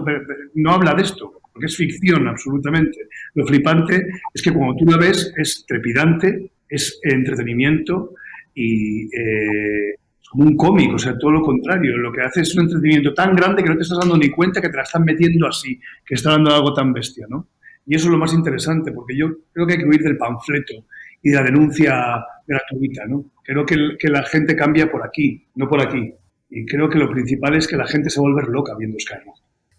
no 0.55 0.71
habla 0.71 0.95
de 0.95 1.03
esto, 1.03 1.31
porque 1.53 1.67
es 1.67 1.77
ficción 1.77 2.27
absolutamente. 2.27 2.97
Lo 3.35 3.45
flipante 3.45 4.03
es 4.33 4.41
que 4.41 4.51
cuando 4.51 4.75
tú 4.75 4.85
la 4.85 4.97
ves 4.97 5.31
es 5.37 5.63
trepidante, 5.67 6.53
es 6.67 6.99
entretenimiento 7.03 8.15
y 8.55 9.15
eh, 9.15 9.93
como 10.33 10.45
un 10.45 10.57
cómic, 10.57 10.91
o 10.95 10.97
sea, 10.97 11.15
todo 11.15 11.29
lo 11.29 11.41
contrario. 11.43 11.95
Lo 11.95 12.11
que 12.11 12.21
hace 12.21 12.41
es 12.41 12.55
un 12.55 12.63
entretenimiento 12.63 13.13
tan 13.13 13.35
grande 13.35 13.61
que 13.61 13.69
no 13.69 13.75
te 13.75 13.83
estás 13.83 13.99
dando 13.99 14.17
ni 14.17 14.31
cuenta 14.31 14.59
que 14.59 14.69
te 14.69 14.77
la 14.77 14.81
están 14.81 15.03
metiendo 15.03 15.47
así, 15.47 15.79
que 16.03 16.15
está 16.15 16.31
dando 16.31 16.53
algo 16.53 16.73
tan 16.73 16.91
bestia, 16.91 17.27
¿no? 17.29 17.49
Y 17.85 17.95
eso 17.95 18.07
es 18.07 18.11
lo 18.11 18.17
más 18.17 18.33
interesante, 18.33 18.91
porque 18.91 19.15
yo 19.15 19.27
creo 19.51 19.67
que 19.67 19.73
hay 19.73 19.79
que 19.79 19.85
huir 19.85 20.01
del 20.01 20.17
panfleto 20.17 20.73
y 21.21 21.29
de 21.29 21.35
la 21.35 21.43
denuncia 21.43 22.25
gratuita, 22.47 23.05
¿no? 23.05 23.25
Creo 23.43 23.63
que, 23.63 23.75
que 23.99 24.07
la 24.07 24.23
gente 24.23 24.55
cambia 24.55 24.89
por 24.89 25.05
aquí, 25.05 25.45
no 25.55 25.69
por 25.69 25.81
aquí. 25.81 26.11
Y 26.49 26.65
creo 26.65 26.89
que 26.89 26.97
lo 26.97 27.11
principal 27.11 27.55
es 27.55 27.67
que 27.67 27.77
la 27.77 27.85
gente 27.85 28.09
se 28.09 28.19
vuelve 28.19 28.41
loca 28.49 28.73
viendo 28.75 28.97
Skyrim. 28.99 29.33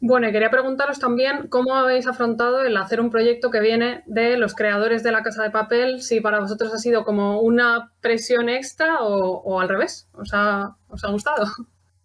Bueno, 0.07 0.29
y 0.29 0.33
quería 0.33 0.51
preguntaros 0.51 0.99
también 0.99 1.49
cómo 1.49 1.75
habéis 1.75 2.07
afrontado 2.07 2.62
el 2.62 2.77
hacer 2.77 3.01
un 3.01 3.09
proyecto 3.09 3.51
que 3.51 3.61
viene 3.61 4.03
de 4.05 4.37
los 4.37 4.55
creadores 4.55 5.03
de 5.03 5.11
la 5.11 5.23
Casa 5.23 5.43
de 5.43 5.51
Papel, 5.51 6.03
si 6.03 6.21
para 6.21 6.40
vosotros 6.40 6.75
ha 6.75 6.79
sido 6.79 7.07
como 7.07 7.40
una 7.40 7.90
presión 8.03 8.51
extra 8.51 8.99
o, 9.01 9.59
al 9.59 9.69
revés, 9.71 10.07
¿Os 10.12 10.35
ha, 10.35 10.77
¿os 10.88 11.03
ha 11.05 11.11
gustado? 11.11 11.47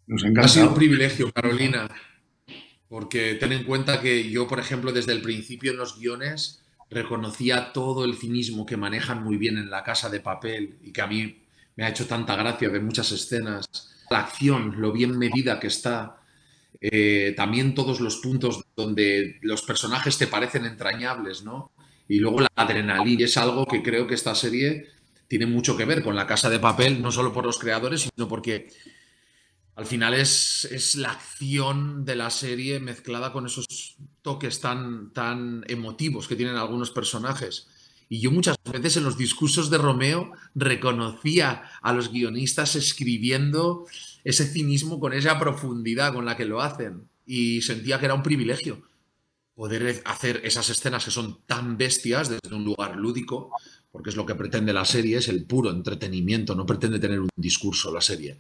Nos 0.08 0.24
ha 0.24 0.48
sido 0.48 0.70
un 0.70 0.76
privilegio, 0.76 1.30
Carolina, 1.34 1.90
porque 2.88 3.34
ten 3.34 3.52
en 3.52 3.66
cuenta 3.66 4.00
que 4.00 4.30
yo, 4.30 4.48
por 4.48 4.62
ejemplo, 4.62 4.94
desde 4.94 5.12
el 5.12 5.22
principio 5.22 5.72
en 5.74 5.78
los 5.78 6.00
guiones 6.00 6.64
reconocía 6.90 7.74
todo 7.74 8.06
el 8.06 8.16
cinismo 8.16 8.66
que 8.66 8.78
manejan 8.78 9.22
muy 9.22 9.36
bien 9.36 9.58
en 9.58 9.70
la 9.70 9.84
Casa 9.84 10.10
de 10.10 10.22
Papel 10.22 10.78
y 10.82 10.94
que 10.94 11.02
a 11.02 11.08
mí 11.08 11.44
me 11.76 11.84
ha 11.84 11.90
hecho 11.90 12.08
tanta 12.08 12.38
gracia 12.38 12.70
ver 12.70 12.82
muchas 12.82 13.12
escenas, 13.12 13.68
la 14.10 14.22
acción, 14.22 14.76
lo 14.80 14.94
bien 14.94 15.20
medida 15.20 15.60
que 15.60 15.68
está 15.68 16.18
eh, 16.82 17.34
también 17.36 17.75
todos 17.75 17.99
los 17.99 18.17
puntos 18.17 18.63
donde 18.75 19.38
los 19.41 19.62
personajes 19.63 20.17
te 20.17 20.27
parecen 20.27 20.65
entrañables, 20.65 21.43
¿no? 21.43 21.71
Y 22.08 22.19
luego 22.19 22.41
la 22.41 22.49
adrenalina, 22.55 23.25
es 23.25 23.38
algo 23.38 23.65
que 23.65 23.84
creo 23.84 24.08
que 24.08 24.15
esta 24.15 24.34
serie 24.34 24.88
tiene 25.27 25.45
mucho 25.45 25.77
que 25.77 25.86
ver 25.86 26.03
con 26.03 26.15
la 26.15 26.25
casa 26.25 26.49
de 26.49 26.60
papel, 26.60 27.01
no 27.01 27.12
solo 27.12 27.32
por 27.32 27.45
los 27.45 27.60
creadores, 27.60 28.10
sino 28.13 28.27
porque 28.27 28.69
al 29.75 29.86
final 29.86 30.13
es, 30.13 30.65
es 30.71 30.95
la 30.95 31.12
acción 31.12 32.03
de 32.03 32.15
la 32.15 32.29
serie 32.29 32.79
mezclada 32.79 33.32
con 33.32 33.45
esos 33.45 33.95
toques 34.21 34.60
tan, 34.60 35.13
tan 35.13 35.63
emotivos 35.67 36.27
que 36.27 36.36
tienen 36.36 36.55
algunos 36.55 36.91
personajes. 36.91 37.67
Y 38.10 38.22
yo 38.22 38.32
muchas 38.32 38.58
veces 38.63 38.98
en 38.98 39.04
los 39.04 39.17
discursos 39.17 39.69
de 39.69 39.78
Romeo 39.78 40.32
reconocía 40.56 41.63
a 41.82 41.93
los 41.93 42.12
guionistas 42.12 42.76
escribiendo 42.76 43.86
ese 44.24 44.48
cinismo 44.48 45.00
con 45.00 45.13
esa 45.13 45.38
profundidad 45.39 46.13
con 46.13 46.26
la 46.26 46.36
que 46.36 46.45
lo 46.45 46.60
hacen. 46.60 47.08
Y 47.28 47.62
sentía 47.62 48.00
que 48.00 48.06
era 48.06 48.15
un 48.15 48.24
privilegio 48.24 48.82
poder 49.54 50.02
hacer 50.06 50.41
esas 50.43 50.69
escenas 50.69 51.06
que 51.06 51.12
son 51.12 51.41
tan 51.45 51.78
bestias 51.78 52.30
desde 52.30 52.56
un 52.56 52.63
lugar 52.63 52.95
lúdico, 52.95 53.52
porque 53.91 54.10
es 54.10 54.15
lo 54.15 54.26
que 54.26 54.34
pretende 54.34 54.72
la 54.72 54.86
serie, 54.86 55.17
es 55.17 55.28
el 55.28 55.43
puro 55.43 55.69
entretenimiento, 55.69 56.56
no 56.56 56.65
pretende 56.65 56.98
tener 56.98 57.19
un 57.19 57.30
discurso 57.36 57.93
la 57.93 58.00
serie, 58.00 58.39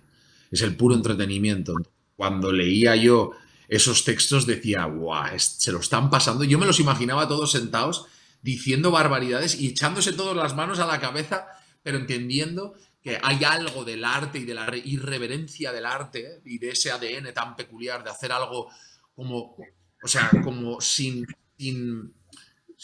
es 0.49 0.61
el 0.61 0.77
puro 0.77 0.95
entretenimiento. 0.95 1.75
Cuando 2.15 2.53
leía 2.53 2.95
yo 2.95 3.31
esos 3.67 4.05
textos 4.05 4.47
decía, 4.47 4.85
guau, 4.85 5.37
se 5.37 5.73
lo 5.73 5.79
están 5.79 6.09
pasando, 6.09 6.45
yo 6.45 6.57
me 6.57 6.65
los 6.65 6.79
imaginaba 6.79 7.27
todos 7.27 7.51
sentados 7.51 8.05
diciendo 8.41 8.91
barbaridades 8.91 9.59
y 9.59 9.69
echándose 9.69 10.13
todas 10.13 10.35
las 10.35 10.55
manos 10.55 10.79
a 10.79 10.85
la 10.85 10.99
cabeza, 10.99 11.47
pero 11.83 11.97
entendiendo 11.97 12.75
que 13.01 13.19
hay 13.21 13.43
algo 13.43 13.85
del 13.85 14.03
arte 14.03 14.39
y 14.39 14.45
de 14.45 14.53
la 14.53 14.71
irreverencia 14.83 15.71
del 15.71 15.85
arte 15.85 16.41
y 16.45 16.57
de 16.57 16.71
ese 16.71 16.91
ADN 16.91 17.33
tan 17.33 17.55
peculiar 17.55 18.03
de 18.03 18.09
hacer 18.09 18.31
algo 18.31 18.69
como, 19.15 19.55
o 20.03 20.07
sea, 20.07 20.29
como 20.43 20.81
sin, 20.81 21.25
sin, 21.57 22.13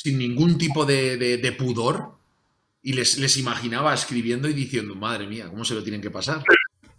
ningún 0.06 0.58
tipo 0.58 0.86
de, 0.86 1.56
pudor. 1.58 2.16
Y 2.82 2.94
les, 2.94 3.18
les 3.18 3.38
imaginaba 3.38 3.94
escribiendo 3.94 4.48
y 4.48 4.54
diciendo, 4.54 4.94
madre 4.94 5.26
mía, 5.26 5.50
¿cómo 5.50 5.66
se 5.66 5.74
lo 5.74 5.84
tienen 5.84 6.02
que 6.02 6.12
pasar? 6.12 6.44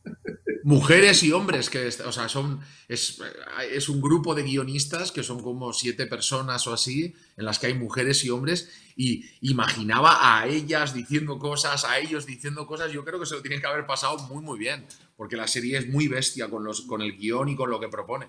mujeres 0.66 1.22
y 1.22 1.30
hombres, 1.30 1.70
que 1.70 1.86
o 1.86 2.10
sea, 2.10 2.28
son, 2.28 2.58
es, 2.88 3.22
es, 3.70 3.88
un 3.88 4.00
grupo 4.00 4.34
de 4.34 4.42
guionistas 4.42 5.12
que 5.12 5.22
son 5.22 5.40
como 5.40 5.72
siete 5.72 6.08
personas 6.08 6.66
o 6.66 6.72
así, 6.72 7.14
en 7.36 7.44
las 7.44 7.60
que 7.60 7.68
hay 7.68 7.74
mujeres 7.74 8.24
y 8.24 8.30
hombres, 8.30 8.68
y 8.96 9.22
imaginaba 9.42 10.40
a 10.40 10.48
ellas 10.48 10.92
diciendo 10.92 11.38
cosas, 11.38 11.84
a 11.84 12.00
ellos 12.00 12.26
diciendo 12.26 12.66
cosas, 12.66 12.90
yo 12.90 13.04
creo 13.04 13.20
que 13.20 13.26
se 13.26 13.36
lo 13.36 13.42
tienen 13.42 13.60
que 13.60 13.68
haber 13.68 13.86
pasado 13.86 14.18
muy, 14.26 14.42
muy 14.42 14.58
bien, 14.58 14.84
porque 15.16 15.36
la 15.36 15.46
serie 15.46 15.78
es 15.78 15.88
muy 15.88 16.08
bestia 16.08 16.50
con, 16.50 16.64
los, 16.64 16.80
con 16.80 17.00
el 17.00 17.16
guion 17.16 17.48
y 17.48 17.54
con 17.54 17.70
lo 17.70 17.78
que 17.78 17.88
propone. 17.88 18.26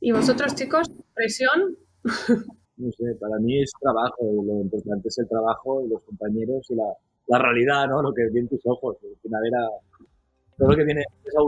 ¿Y 0.00 0.10
vosotros, 0.10 0.56
chicos, 0.56 0.90
presión? 1.14 1.78
No 2.78 2.92
sé, 2.92 3.12
para 3.18 3.40
mí 3.40 3.60
es 3.60 3.72
trabajo, 3.80 4.18
lo 4.20 4.60
importante 4.62 5.08
es 5.08 5.18
el 5.18 5.28
trabajo 5.28 5.82
y 5.84 5.88
los 5.88 6.00
compañeros 6.02 6.64
y 6.70 6.76
la, 6.76 6.84
la 7.26 7.38
realidad, 7.40 7.88
¿no? 7.88 8.00
Lo 8.00 8.14
que 8.14 8.22
ve 8.32 8.38
en 8.38 8.48
tus 8.48 8.60
ojos. 8.66 8.98
Era 9.02 9.66
todo 10.58 10.70
lo 10.70 10.76
que 10.76 10.84
viene, 10.84 11.04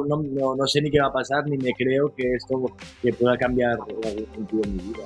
no, 0.07 0.55
no, 0.55 0.67
sé 0.67 0.81
ni 0.81 0.91
qué 0.91 1.01
va 1.01 1.09
a 1.09 1.13
pasar, 1.13 1.45
ni 1.47 1.59
me 1.59 1.73
creo 1.73 2.15
que 2.15 2.33
esto 2.33 2.65
que 3.03 3.13
pueda 3.13 3.37
cambiar 3.37 3.77
el 4.05 4.27
sentido 4.33 4.63
en 4.65 4.77
mi 4.77 4.83
vida. 4.85 5.05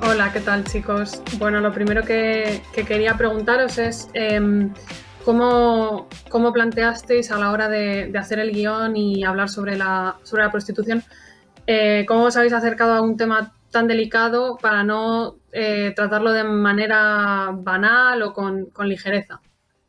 Hola, 0.00 0.32
¿qué 0.32 0.40
tal 0.40 0.64
chicos? 0.64 1.22
Bueno, 1.38 1.60
lo 1.60 1.72
primero 1.72 2.02
que, 2.02 2.62
quería 2.74 3.14
preguntaros 3.16 3.76
es 3.76 4.08
em, 4.14 4.72
¿cómo, 5.24 6.08
¿cómo, 6.30 6.52
planteasteis 6.52 7.30
a 7.30 7.38
la 7.38 7.50
hora 7.50 7.68
de, 7.68 8.10
hacer 8.18 8.38
el 8.38 8.52
guion 8.52 8.96
y 8.96 9.22
hablar 9.22 9.50
sobre 9.50 9.76
la, 9.76 10.16
sobre 10.22 10.44
la 10.44 10.50
prostitución? 10.50 11.02
Eh, 11.66 12.06
¿Cómo 12.08 12.24
os 12.24 12.36
habéis 12.38 12.54
acercado 12.54 12.94
a 12.94 13.02
un 13.02 13.18
tema 13.18 13.52
tan 13.70 13.86
delicado 13.86 14.56
para 14.56 14.84
no 14.84 15.36
eh, 15.56 15.92
tratarlo 15.94 16.32
de 16.32 16.42
manera 16.42 17.50
banal 17.52 18.20
o 18.22 18.32
con, 18.32 18.72
ligereza? 18.80 19.40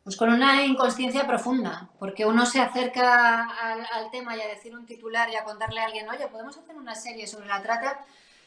Pues 0.04 0.16
con 0.16 0.32
una 0.32 0.64
inconsciencia 0.64 1.26
profunda, 1.26 1.90
porque 1.98 2.24
uno 2.24 2.46
se 2.46 2.60
acerca 2.60 3.48
al, 3.50 4.10
tema 4.12 4.36
y 4.36 4.40
a 4.40 4.46
decir 4.46 4.76
un 4.76 4.86
titular 4.86 5.28
y 5.28 5.34
a 5.34 5.42
contarle 5.42 5.80
a 5.80 5.86
alguien, 5.86 6.08
oye, 6.08 6.28
podemos 6.28 6.56
hacer 6.56 6.76
una 6.76 6.94
serie 6.94 7.26
sobre 7.26 7.48
la 7.48 7.62
trata 7.62 7.98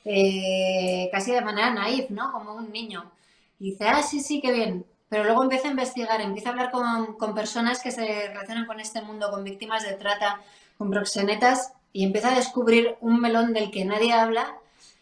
eh, 0.06 1.10
casi 1.12 1.34
de 1.34 1.42
manera 1.42 1.72
naif, 1.72 2.10
¿no? 2.10 2.32
Como 2.32 2.54
un 2.54 2.72
niño. 2.72 3.12
Y 3.60 3.72
dice, 3.72 3.90
ah, 3.90 4.02
sí, 4.02 4.22
sí, 4.22 4.40
qué 4.40 4.54
bien. 4.54 4.86
Pero 5.10 5.26
luego 5.26 5.44
empieza 5.44 5.68
a 5.68 5.72
investigar, 5.72 6.22
empieza 6.22 6.50
a 6.50 6.52
hablar 6.54 6.72
con, 6.72 7.18
con 7.18 7.36
personas 7.36 7.84
que 7.84 7.92
se 7.92 8.30
relacionan 8.30 8.66
con 8.66 8.80
este 8.80 9.02
mundo, 9.02 9.30
con 9.30 9.44
víctimas 9.44 9.84
de 9.84 9.92
trata, 9.96 10.40
con 10.78 10.90
proxenetas, 10.90 11.74
y 11.92 12.06
empieza 12.06 12.32
a 12.32 12.36
descubrir 12.38 12.96
un 13.02 13.20
melón 13.20 13.52
del 13.52 13.72
que 13.72 13.84
nadie 13.84 14.14
habla 14.14 14.56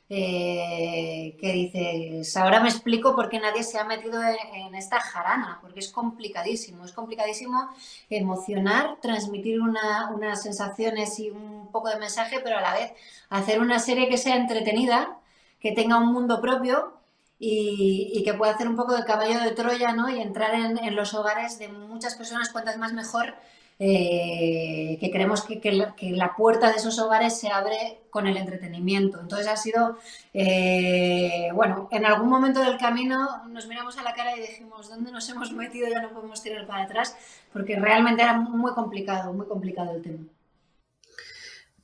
eh, 0.10 1.36
que 1.40 1.52
dices, 1.52 2.38
ahora 2.38 2.62
me 2.62 2.70
explico 2.70 3.14
por 3.14 3.28
qué 3.28 3.40
nadie 3.40 3.64
se 3.64 3.78
ha 3.78 3.84
metido 3.84 4.22
en, 4.24 4.74
esta 4.76 5.02
jarana, 5.02 5.60
porque 5.62 5.80
es 5.80 5.92
complicadísimo, 5.92 6.86
es 6.86 6.94
complicadísimo 6.94 7.70
emocionar, 8.10 8.98
transmitir 9.02 9.60
unas 9.62 10.42
sensaciones 10.42 11.20
y 11.20 11.30
un 11.30 11.72
poco 11.72 11.90
de 11.90 12.00
mensaje, 12.00 12.40
pero 12.42 12.58
a 12.58 12.62
la 12.62 12.74
vez 12.74 12.94
hacer 13.30 13.60
una 13.60 13.80
serie 13.80 14.08
que 14.08 14.18
sea 14.18 14.38
entretenida, 14.38 15.20
que 15.60 15.74
tenga 15.74 15.98
un 15.98 16.14
mundo 16.14 16.40
propio 16.40 16.94
y, 17.40 18.24
que 18.24 18.34
pueda 18.34 18.54
hacer 18.54 18.68
un 18.68 18.76
poco 18.76 18.96
de 18.96 19.06
caballo 19.06 19.40
de 19.42 19.52
Troya 19.52 19.94
¿no? 19.94 20.10
y 20.10 20.22
entrar 20.22 20.54
en, 20.54 20.78
en 20.78 20.96
los 20.96 21.14
hogares 21.14 21.60
de 21.60 21.68
muchas 21.68 22.16
personas, 22.16 22.50
cuantas 22.50 22.78
más 22.78 22.94
mejor, 22.94 23.36
eh, 23.80 24.98
que 25.00 25.12
creemos 25.12 25.44
que, 25.44 25.72
la, 25.72 26.36
puerta 26.36 26.72
de 26.72 26.78
esos 26.78 26.98
hogares 26.98 27.40
se 27.40 27.50
abre 27.50 28.00
con 28.10 28.26
el 28.26 28.36
entretenimiento. 28.36 29.20
Entonces 29.22 29.48
ha 29.48 29.56
sido, 29.56 29.98
eh, 30.34 31.50
bueno, 31.54 31.88
en 31.92 32.06
algún 32.06 32.28
momento 32.28 32.64
del 32.64 32.78
camino 32.78 33.46
nos 33.50 33.68
miramos 33.68 33.98
a 34.00 34.04
la 34.04 34.14
cara 34.14 34.36
y 34.36 34.42
dijimos, 34.42 34.90
¿dónde 34.90 35.12
nos 35.12 35.30
hemos 35.30 35.52
metido? 35.52 35.88
Ya 35.90 36.02
no 36.02 36.10
podemos 36.10 36.42
tirar 36.42 36.66
para 36.66 36.84
atrás, 36.84 37.16
porque 37.54 37.76
realmente 37.76 38.24
era 38.24 38.34
muy 38.34 38.72
complicado, 38.72 39.32
muy 39.32 39.46
complicado 39.46 39.96
el 39.96 40.02
tema. 40.02 40.26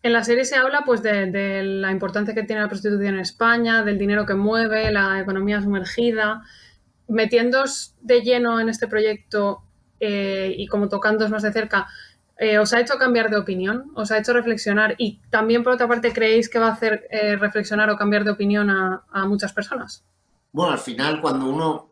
En 0.02 0.14
la 0.14 0.24
serie 0.24 0.46
se 0.46 0.56
habla 0.56 0.82
pues 0.86 1.02
de, 1.04 1.28
de, 1.28 1.64
la 1.64 1.92
importancia 1.92 2.34
que 2.34 2.44
tiene 2.44 2.64
la 2.64 2.68
prostitución 2.68 3.14
en 3.14 3.20
España, 3.22 3.84
del 3.84 4.00
dinero 4.00 4.26
que 4.26 4.34
mueve, 4.34 4.92
la 4.92 5.20
economía 5.20 5.62
sumergida. 5.62 6.42
Metiéndos 7.08 7.96
de 8.02 8.22
lleno 8.22 8.60
en 8.60 8.68
este 8.68 8.88
proyecto, 8.88 9.64
eh, 10.06 10.54
y 10.58 10.68
como 10.68 10.90
tocándos 10.90 11.30
más 11.30 11.44
de 11.44 11.54
cerca, 11.54 11.88
eh, 12.38 12.60
¿os 12.60 12.74
ha 12.74 12.82
hecho 12.82 12.98
cambiar 12.98 13.30
de 13.30 13.38
opinión? 13.38 13.94
¿Os 13.96 14.12
ha 14.12 14.18
hecho 14.18 14.34
reflexionar? 14.34 14.96
Y 14.98 15.22
también, 15.30 15.64
por 15.64 15.72
otra 15.72 15.88
parte, 15.88 16.12
¿creéis 16.12 16.50
que 16.50 16.60
va 16.60 16.68
a 16.68 16.74
hacer 16.74 17.08
eh, 17.10 17.38
reflexionar 17.38 17.90
o 17.90 17.96
cambiar 17.96 18.26
de 18.26 18.32
opinión 18.32 18.70
a, 18.70 19.26
muchas 19.26 19.54
personas? 19.54 20.04
Bueno, 20.52 20.74
al 20.74 20.80
final, 20.80 21.22
cuando 21.22 21.46
uno 21.46 21.90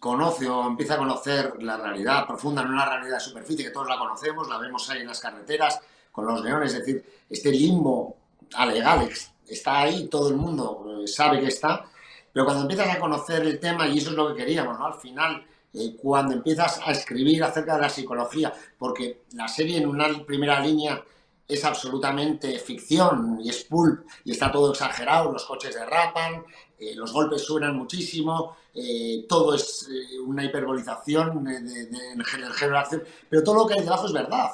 conoce 0.00 0.48
o 0.48 0.66
empieza 0.66 0.94
a 0.94 0.98
conocer 0.98 1.62
la 1.62 1.76
realidad 1.76 2.26
profunda, 2.26 2.64
no 2.64 2.74
la 2.74 2.88
realidad 2.88 3.18
de 3.18 3.20
superficie, 3.20 3.66
que 3.66 3.70
todos 3.70 3.86
la 3.86 3.98
conocemos, 3.98 4.48
la 4.48 4.58
vemos 4.58 4.90
ahí 4.90 5.02
en 5.02 5.06
las 5.06 5.20
carreteras, 5.20 5.80
con 6.10 6.26
los 6.26 6.42
leones, 6.42 6.72
es 6.72 6.80
decir, 6.80 7.04
este 7.30 7.52
limbo 7.52 8.16
alegal 8.54 9.08
está 9.46 9.78
ahí, 9.78 10.08
todo 10.08 10.28
el 10.28 10.34
mundo 10.34 11.02
sabe 11.06 11.38
que 11.38 11.46
está, 11.46 11.84
pero 12.32 12.44
cuando 12.44 12.62
empiezas 12.62 12.96
a 12.96 12.98
conocer 12.98 13.42
el 13.42 13.60
tema, 13.60 13.86
y 13.86 13.98
eso 13.98 14.10
es 14.10 14.16
lo 14.16 14.28
que 14.28 14.42
queríamos, 14.42 14.76
¿no? 14.76 14.86
Al 14.86 14.94
final 14.94 15.46
eh, 15.74 15.96
cuando 16.00 16.32
empiezas 16.34 16.80
a 16.82 16.92
escribir 16.92 17.44
acerca 17.44 17.74
de 17.76 17.82
la 17.82 17.90
psicología, 17.90 18.54
porque 18.78 19.24
la 19.34 19.46
serie 19.48 19.76
en 19.76 19.86
una 19.86 20.06
primera 20.24 20.60
línea 20.60 21.04
es 21.46 21.64
absolutamente 21.64 22.58
ficción 22.58 23.38
y 23.42 23.50
es 23.50 23.64
pulp 23.64 24.06
y 24.24 24.32
está 24.32 24.50
todo 24.50 24.72
exagerado, 24.72 25.30
los 25.30 25.44
coches 25.44 25.74
derrapan, 25.74 26.42
eh, 26.78 26.94
los 26.94 27.12
golpes 27.12 27.42
suenan 27.42 27.76
muchísimo, 27.76 28.56
eh, 28.74 29.26
todo 29.28 29.54
es 29.54 29.88
una 30.24 30.44
hiperbolización 30.44 31.44
de, 31.44 31.60
de, 31.60 32.24
generación, 32.24 33.02
pero 33.28 33.42
todo 33.42 33.56
lo 33.56 33.66
que 33.66 33.74
hay 33.74 33.84
debajo 33.84 34.06
es 34.06 34.12
verdad, 34.12 34.50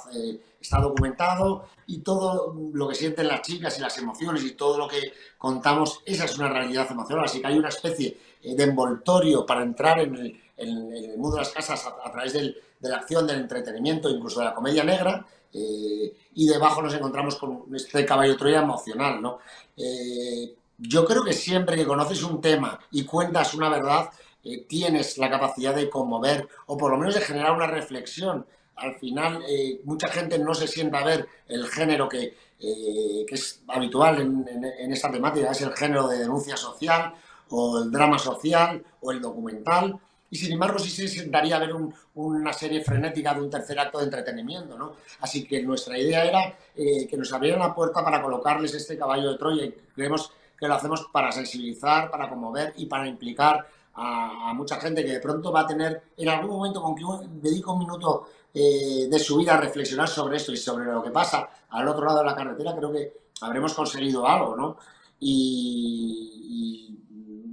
está 0.60 0.80
documentado 0.80 1.66
y 1.86 1.98
todo 1.98 2.56
lo 2.72 2.88
que 2.88 2.94
sienten 2.94 3.28
las 3.28 3.42
chicas 3.42 3.78
y 3.78 3.82
las 3.82 3.96
emociones 3.98 4.42
y 4.44 4.52
todo 4.52 4.78
lo 4.78 4.88
que 4.88 5.00
contamos, 5.38 6.00
esa 6.06 6.24
es 6.24 6.38
una 6.38 6.48
realidad 6.48 6.90
emocional, 6.90 7.24
así 7.24 7.40
que 7.40 7.46
hay 7.46 7.58
una 7.58 7.68
especie 7.68 8.18
de 8.42 8.62
envoltorio 8.64 9.44
para 9.46 9.62
entrar 9.62 10.00
en 10.00 10.16
el, 10.16 10.43
en, 10.56 10.92
el 10.92 11.18
mundo 11.18 11.36
de 11.36 11.42
las 11.42 11.50
casas 11.50 11.86
a, 11.86 12.10
través 12.10 12.32
de 12.32 12.54
la 12.80 12.96
acción, 12.96 13.26
del 13.26 13.40
entretenimiento, 13.40 14.08
incluso 14.08 14.40
de 14.40 14.46
la 14.46 14.54
comedia 14.54 14.84
negra, 14.84 15.26
eh, 15.54 16.12
y 16.34 16.46
debajo 16.48 16.82
nos 16.82 16.92
encontramos 16.94 17.36
con 17.36 17.64
este 17.74 18.04
caballo 18.04 18.36
Troya 18.36 18.60
emocional, 18.60 19.22
¿no? 19.22 19.38
Eh, 19.76 20.52
yo 20.78 21.04
creo 21.04 21.22
que 21.22 21.32
siempre 21.32 21.76
que 21.76 21.86
conoces 21.86 22.24
un 22.24 22.40
tema 22.40 22.80
y 22.90 23.04
cuentas 23.04 23.54
una 23.54 23.68
verdad, 23.68 24.10
eh, 24.42 24.66
tienes 24.68 25.16
la 25.16 25.30
capacidad 25.30 25.74
de 25.74 25.88
conmover 25.88 26.48
o 26.66 26.76
por 26.76 26.90
lo 26.90 26.98
menos 26.98 27.14
de 27.14 27.20
generar 27.20 27.52
una 27.52 27.68
reflexión. 27.68 28.44
Al 28.74 28.96
final, 28.96 29.44
mucha 29.84 30.08
gente 30.08 30.36
no 30.36 30.52
se 30.52 30.66
sienta 30.66 30.98
a 30.98 31.04
ver 31.04 31.28
el 31.46 31.68
género 31.68 32.08
que, 32.08 32.36
es 32.58 33.62
habitual 33.68 34.20
en, 34.20 34.64
en, 34.80 34.92
esta 34.92 35.12
temática, 35.12 35.52
es 35.52 35.60
el 35.60 35.72
género 35.76 36.08
de 36.08 36.18
denuncia 36.18 36.56
social 36.56 37.14
o 37.50 37.78
el 37.78 37.92
drama 37.92 38.18
social 38.18 38.84
o 39.00 39.12
el 39.12 39.20
documental 39.20 40.00
y 40.34 40.36
sin 40.36 40.50
embargo 40.50 40.80
sí 40.80 40.90
se 40.90 41.06
sentaría 41.06 41.54
a 41.54 41.60
ver 41.60 41.70
una 42.14 42.52
serie 42.52 42.82
frenética 42.82 43.32
de 43.34 43.40
un 43.40 43.48
tercer 43.48 43.78
acto 43.78 43.98
de 43.98 44.06
entretenimiento, 44.06 44.76
¿no? 44.76 44.96
Así 45.20 45.46
que 45.46 45.62
nuestra 45.62 45.96
idea 45.96 46.24
era 46.24 46.58
eh, 46.74 47.06
que 47.06 47.16
nos 47.16 47.32
abrieran 47.32 47.60
la 47.60 47.72
puerta 47.72 48.02
para 48.02 48.20
colocarles 48.20 48.74
este 48.74 48.98
caballo 48.98 49.30
de 49.30 49.38
Troya 49.38 49.64
y 49.64 49.70
creemos 49.94 50.32
que 50.58 50.66
lo 50.66 50.74
hacemos 50.74 51.08
para 51.12 51.30
sensibilizar, 51.30 52.10
para 52.10 52.28
conmover 52.28 52.72
y 52.76 52.86
para 52.86 53.06
implicar 53.06 53.64
a, 53.94 54.52
mucha 54.54 54.80
gente 54.80 55.04
que 55.04 55.12
de 55.12 55.20
pronto 55.20 55.52
va 55.52 55.60
a 55.60 55.66
tener 55.68 56.02
en 56.16 56.28
algún 56.28 56.56
momento 56.56 56.82
con 56.82 56.96
que 56.96 57.04
dedica 57.40 57.70
un 57.70 57.78
minuto 57.78 58.26
eh, 58.52 59.06
de 59.08 59.18
su 59.20 59.36
vida 59.36 59.54
a 59.54 59.60
reflexionar 59.60 60.08
sobre 60.08 60.38
esto 60.38 60.50
y 60.50 60.56
sobre 60.56 60.86
lo 60.86 61.00
que 61.00 61.12
pasa 61.12 61.48
al 61.70 61.86
otro 61.86 62.06
lado 62.06 62.18
de 62.18 62.24
la 62.24 62.34
carretera, 62.34 62.74
creo 62.74 62.90
que 62.90 63.12
habremos 63.40 63.72
conseguido 63.72 64.26
algo, 64.26 64.56
¿no? 64.56 64.78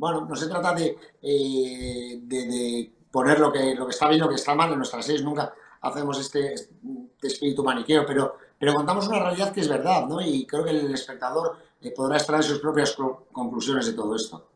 Bueno, 0.02 0.26
no 0.26 0.36
se 0.36 0.48
trata 0.48 0.74
de, 0.74 0.98
eh, 1.22 2.20
de, 2.24 2.92
poner 3.12 3.40
lo 3.40 3.54
que, 3.54 3.76
lo 3.76 3.86
que 3.86 3.92
está 3.92 4.10
bien, 4.10 4.20
lo 4.20 4.30
que 4.30 4.34
está 4.34 4.56
mal. 4.56 4.72
En 4.72 4.78
nuestras 4.78 5.06
series 5.06 5.24
nunca 5.24 5.54
hacemos 5.80 6.20
este, 6.20 6.56
este, 6.56 7.28
espíritu 7.28 7.64
maniqueo, 7.64 8.04
pero, 8.04 8.36
pero 8.58 8.74
contamos 8.74 9.08
una 9.08 9.20
realidad 9.20 9.54
que 9.54 9.62
es 9.62 9.70
verdad, 9.70 10.08
¿no? 10.08 10.20
Y 10.20 10.48
creo 10.48 10.64
que 10.64 10.72
el 10.72 10.92
espectador 10.92 11.56
eh, 11.80 11.94
podrá 11.96 12.18
extraer 12.18 12.44
sus 12.44 12.58
propias 12.58 12.98
conclusiones 13.32 13.86
de 13.86 13.94
todo 13.94 14.16
esto. 14.16 14.50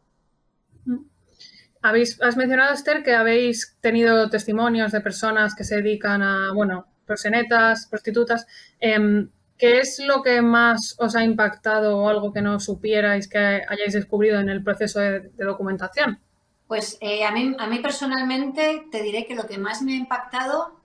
Habéis, 1.83 2.19
has 2.23 2.35
mencionado, 2.37 2.73
Esther, 2.73 3.03
que 3.03 3.13
habéis 3.13 3.77
tenido 3.81 4.27
testimonios 4.31 4.93
de 4.93 5.01
personas 5.01 5.53
que 5.53 5.63
se 5.63 5.75
dedican 5.75 6.23
a, 6.23 6.53
bueno, 6.55 6.87
prosenetas, 7.05 7.85
prostitutas. 7.85 8.47
Em, 8.79 9.29
¿Qué 9.57 9.79
es 9.79 9.99
lo 9.99 10.21
que 10.21 10.41
más 10.41 10.95
os 10.99 11.15
ha 11.15 11.23
impactado 11.23 11.97
o 11.97 12.09
algo 12.09 12.33
que 12.33 12.41
no 12.41 12.59
supierais 12.59 13.29
que 13.29 13.37
hayáis 13.37 13.93
descubrido 13.93 14.39
en 14.39 14.49
el 14.49 14.61
proceso 14.61 14.99
de, 14.99 15.31
documentación? 15.37 16.19
Pues 16.67 16.97
eh, 16.99 17.23
a, 17.23 17.31
mí, 17.31 17.55
a 17.57 17.67
mí 17.67 17.79
personalmente 17.79 18.85
te 18.91 19.01
diré 19.01 19.25
que 19.25 19.35
lo 19.35 19.47
que 19.47 19.57
más 19.57 19.81
me 19.81 19.93
ha 19.93 19.95
impactado 19.95 20.75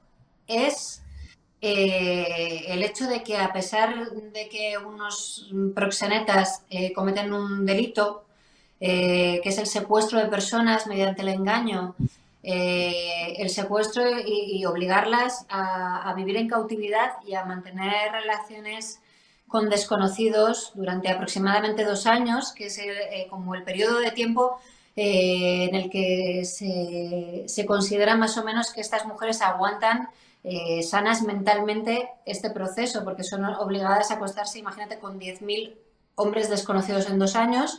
es 0.47 1.03
eh, 1.61 2.67
el 2.69 2.83
hecho 2.85 3.09
de 3.09 3.25
que 3.25 3.39
a 3.39 3.53
pesar 3.53 4.11
de 4.11 4.49
que 4.49 4.79
unos 4.79 5.51
proxenetas 5.75 6.65
eh, 6.71 6.93
cometen 6.93 7.33
un 7.33 7.67
delito, 7.67 8.25
que 8.79 9.43
es 9.45 9.59
el 9.59 9.67
secuestro 9.67 10.19
de 10.19 10.27
personas 10.27 10.87
mediante 10.87 11.21
el 11.21 11.29
engaño, 11.29 11.95
eh, 12.43 13.35
el 13.37 13.51
secuestro 13.51 14.03
y, 14.19 14.65
obligarlas 14.65 15.45
a, 15.51 16.13
vivir 16.17 16.37
en 16.37 16.49
cautividad 16.49 17.13
y 17.27 17.35
a 17.35 17.45
mantener 17.45 18.13
relaciones 18.13 19.01
con 19.47 19.69
desconocidos 19.69 20.73
durante 20.75 21.11
aproximadamente 21.11 21.85
dos 21.85 22.07
años, 22.07 22.53
que 22.53 22.67
es 22.67 22.79
eh, 22.79 23.27
como 23.29 23.55
el 23.55 23.63
periodo 23.63 23.99
de 23.99 24.13
tiempo 24.13 24.59
eh, 24.97 25.69
en 25.69 25.75
el 25.75 25.91
que 25.91 26.45
se, 26.45 27.67
considera 27.67 28.17
más 28.17 28.39
o 28.39 28.45
menos 28.45 28.73
que 28.73 28.81
estas 28.81 29.07
mujeres 29.07 29.43
aguantan 29.43 30.09
sanas 30.83 31.21
mentalmente 31.21 32.09
este 32.25 32.49
proceso, 32.49 33.05
porque 33.05 33.25
son 33.25 33.45
obligadas 33.45 34.11
a 34.11 34.15
acostarse, 34.15 34.59
imagínate, 34.59 34.99
con 34.99 35.21
10.000 35.21 35.75
hombres 36.15 36.49
desconocidos 36.49 37.11
en 37.11 37.19
dos 37.19 37.37
años 37.37 37.79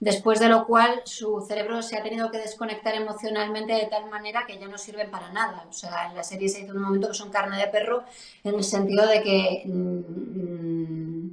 después 0.00 0.40
de 0.40 0.48
lo 0.48 0.66
cual 0.66 1.02
su 1.04 1.44
cerebro 1.46 1.82
se 1.82 1.96
ha 1.96 2.02
tenido 2.02 2.30
que 2.30 2.38
desconectar 2.38 2.94
emocionalmente 2.94 3.72
de 3.72 3.86
tal 3.86 4.10
manera 4.10 4.44
que 4.46 4.58
ya 4.58 4.68
no 4.68 4.78
sirven 4.78 5.10
para 5.10 5.32
nada. 5.32 5.64
O 5.68 5.72
sea, 5.72 6.08
en 6.08 6.16
la 6.16 6.22
serie 6.22 6.48
se 6.48 6.60
dice 6.60 6.72
un 6.72 6.82
momento 6.82 7.08
que 7.08 7.14
son 7.14 7.30
carne 7.30 7.58
de 7.58 7.68
perro 7.68 8.04
en 8.44 8.54
el 8.54 8.64
sentido 8.64 9.06
de 9.06 9.22
que 9.22 9.62
mm, 9.66 11.28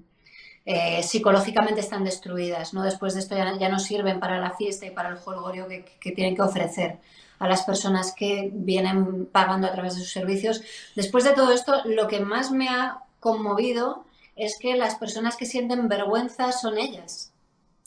eh, 0.66 1.04
psicológicamente 1.04 1.82
están 1.82 2.04
destruidas. 2.04 2.74
¿no? 2.74 2.84
Después 2.84 3.14
de 3.14 3.20
esto 3.20 3.36
ya, 3.36 3.70
no 3.70 3.80
sirven 3.80 4.20
para 4.20 4.40
la 4.40 4.52
fiesta 4.52 4.86
y 4.86 4.92
para 4.92 5.10
el 5.10 5.18
jolgorio 5.18 5.68
que 5.68 6.12
tienen 6.12 6.36
que 6.36 6.42
ofrecer 6.42 7.00
a 7.40 7.48
las 7.50 7.64
personas 7.64 8.14
que 8.16 8.50
vienen 8.54 9.26
pagando 9.26 9.68
a 9.68 9.74
través 9.74 9.96
de 9.96 10.02
sus 10.02 10.12
servicios. 10.12 10.62
Después 10.96 11.26
de 11.26 11.34
todo 11.34 11.52
esto, 11.52 11.82
lo 11.84 12.08
que 12.08 12.22
más 12.22 12.52
me 12.52 12.70
ha 12.70 13.00
conmovido 13.20 14.06
es 14.38 14.58
que 14.58 14.78
las 14.78 14.96
personas 14.96 15.36
que 15.36 15.46
sienten 15.46 15.90
vergüenza 15.90 16.54
son 16.54 16.78
ellas 16.78 17.33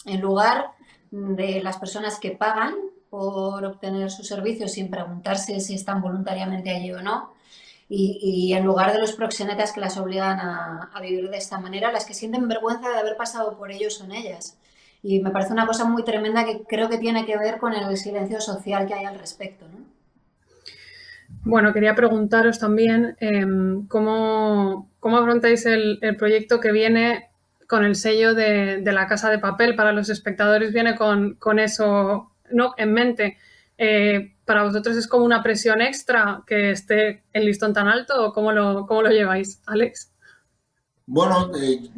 en 0.07 0.21
lugar 0.21 0.73
de 1.11 1.63
las 1.63 1.77
personas 1.79 2.19
que 2.19 2.31
pagan 2.31 2.75
por 3.11 3.65
obtener 3.65 4.11
sus 4.11 4.27
servicios 4.27 4.73
sin 4.73 4.91
preguntarse 4.91 5.61
si 5.61 5.75
están 5.75 6.03
voluntariamente 6.03 6.71
allí 6.71 6.93
o 6.93 7.03
no. 7.03 7.35
Y, 7.89 8.53
en 8.53 8.65
lugar 8.65 8.93
de 8.93 8.99
los 8.99 9.13
proxenetas 9.13 9.73
que 9.73 9.81
las 9.81 9.97
obligan 9.97 10.41
a, 10.41 10.91
vivir 11.01 11.31
de 11.31 11.37
esta 11.37 11.61
manera, 11.61 11.93
las 11.93 12.05
que 12.05 12.15
sienten 12.15 12.49
vergüenza 12.49 12.89
de 12.91 12.99
haber 12.99 13.17
pasado 13.17 13.57
por 13.57 13.71
ellos 13.71 13.95
son 13.95 14.11
ellas. 14.11 14.59
Y 15.05 15.21
me 15.21 15.31
parece 15.31 15.53
una 15.53 15.69
cosa 15.69 15.85
muy 15.85 16.03
tremenda 16.03 16.45
que 16.45 16.65
creo 16.65 16.89
que 16.89 16.99
tiene 16.99 17.25
que 17.25 17.39
ver 17.39 17.59
con 17.59 17.75
el 17.75 17.97
silencio 17.97 18.41
social 18.41 18.89
que 18.89 18.95
hay 18.95 19.05
al 19.05 19.21
respecto. 19.21 19.67
Bueno, 21.45 21.73
quería 21.73 21.95
preguntaros 21.95 22.59
también 22.59 23.17
em, 23.21 23.87
cómo, 23.87 24.91
cómo, 24.99 25.19
afrontáis 25.19 25.65
el, 25.67 26.01
el 26.03 26.17
proyecto 26.17 26.59
que 26.59 26.73
viene 26.73 27.31
con 27.67 27.85
el 27.85 27.97
sello 27.97 28.35
de, 28.35 28.81
la 28.85 29.07
casa 29.07 29.31
de 29.31 29.39
papel. 29.39 29.77
Para 29.77 29.93
los 29.93 30.09
espectadores 30.09 30.73
viene 30.73 30.97
con, 30.97 31.59
eso 31.59 32.33
¿no? 32.51 32.75
en 32.77 32.93
mente. 32.93 33.39
Eh, 33.79 34.35
¿Para 34.45 34.63
vosotros 34.63 34.97
es 34.97 35.07
como 35.09 35.25
una 35.25 35.43
presión 35.43 35.81
extra 35.83 36.43
que 36.47 36.71
esté 36.71 37.25
el 37.33 37.47
listón 37.47 37.75
tan 37.75 37.89
alto 37.89 38.27
o 38.27 38.33
cómo 38.33 38.53
lo, 38.53 38.87
cómo 38.87 39.03
lo 39.03 39.11
lleváis, 39.11 39.61
Alex? 39.67 40.13
Bueno, 41.07 41.51
eh, 41.57 41.89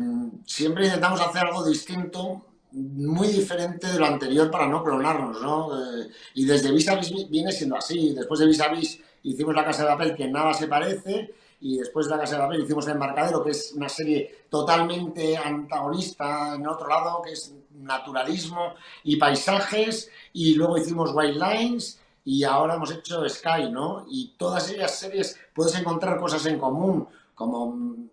siempre 0.45 0.87
intentamos 0.87 1.21
hacer 1.21 1.47
algo 1.47 1.65
distinto, 1.65 2.45
muy 2.73 3.29
diferente 3.29 3.87
de 3.87 3.99
lo 3.99 4.05
anterior 4.05 4.51
para 4.51 4.67
no 4.67 4.85
clonarnos, 4.85 5.41
¿no? 5.41 5.75
Eh, 5.75 6.09
y 6.35 6.45
desde 6.45 6.73
Vis 6.73 6.89
a 6.89 6.97
Vis 6.97 7.13
viene 7.31 7.51
siendo 7.53 7.77
así. 7.77 8.13
Después 8.15 8.41
de 8.41 8.47
Vis 8.47 8.61
a 8.61 8.69
Vis 8.69 9.01
hicimos 9.23 9.55
La 9.55 9.65
Casa 9.65 9.83
de 9.83 9.89
Papel, 9.89 10.15
que 10.15 10.29
nada 10.29 10.53
se 10.53 10.69
parece, 10.69 11.33
y 11.61 11.79
después 11.79 12.07
de 12.07 12.13
La 12.13 12.21
Casa 12.21 12.37
de 12.37 12.43
Papel 12.43 12.65
hicimos 12.65 12.87
El 12.87 12.95
Embarcadero, 12.95 13.43
que 13.43 13.51
es 13.51 13.73
una 13.73 13.89
serie 13.89 14.47
totalmente 14.49 15.37
antagonista 15.37 16.55
en 16.55 16.67
otro 16.67 16.89
lado, 16.89 17.23
que 17.23 17.33
es 17.33 17.55
naturalismo 17.73 18.75
y 19.05 19.17
paisajes, 19.17 20.11
y 20.33 20.55
luego 20.55 20.79
hicimos 20.79 21.11
White 21.13 21.39
Lines, 21.39 22.01
y 22.25 22.45
ahora 22.45 22.75
hemos 22.75 22.91
hecho 22.93 23.27
Sky, 23.29 23.71
¿no? 23.71 24.05
Y 24.09 24.35
todas 24.37 24.71
esas 24.71 24.99
series 24.99 25.39
puedes 25.55 25.75
encontrar 25.77 26.19
cosas 26.19 26.45
en 26.47 26.59
común, 26.59 27.09
como 27.35 28.09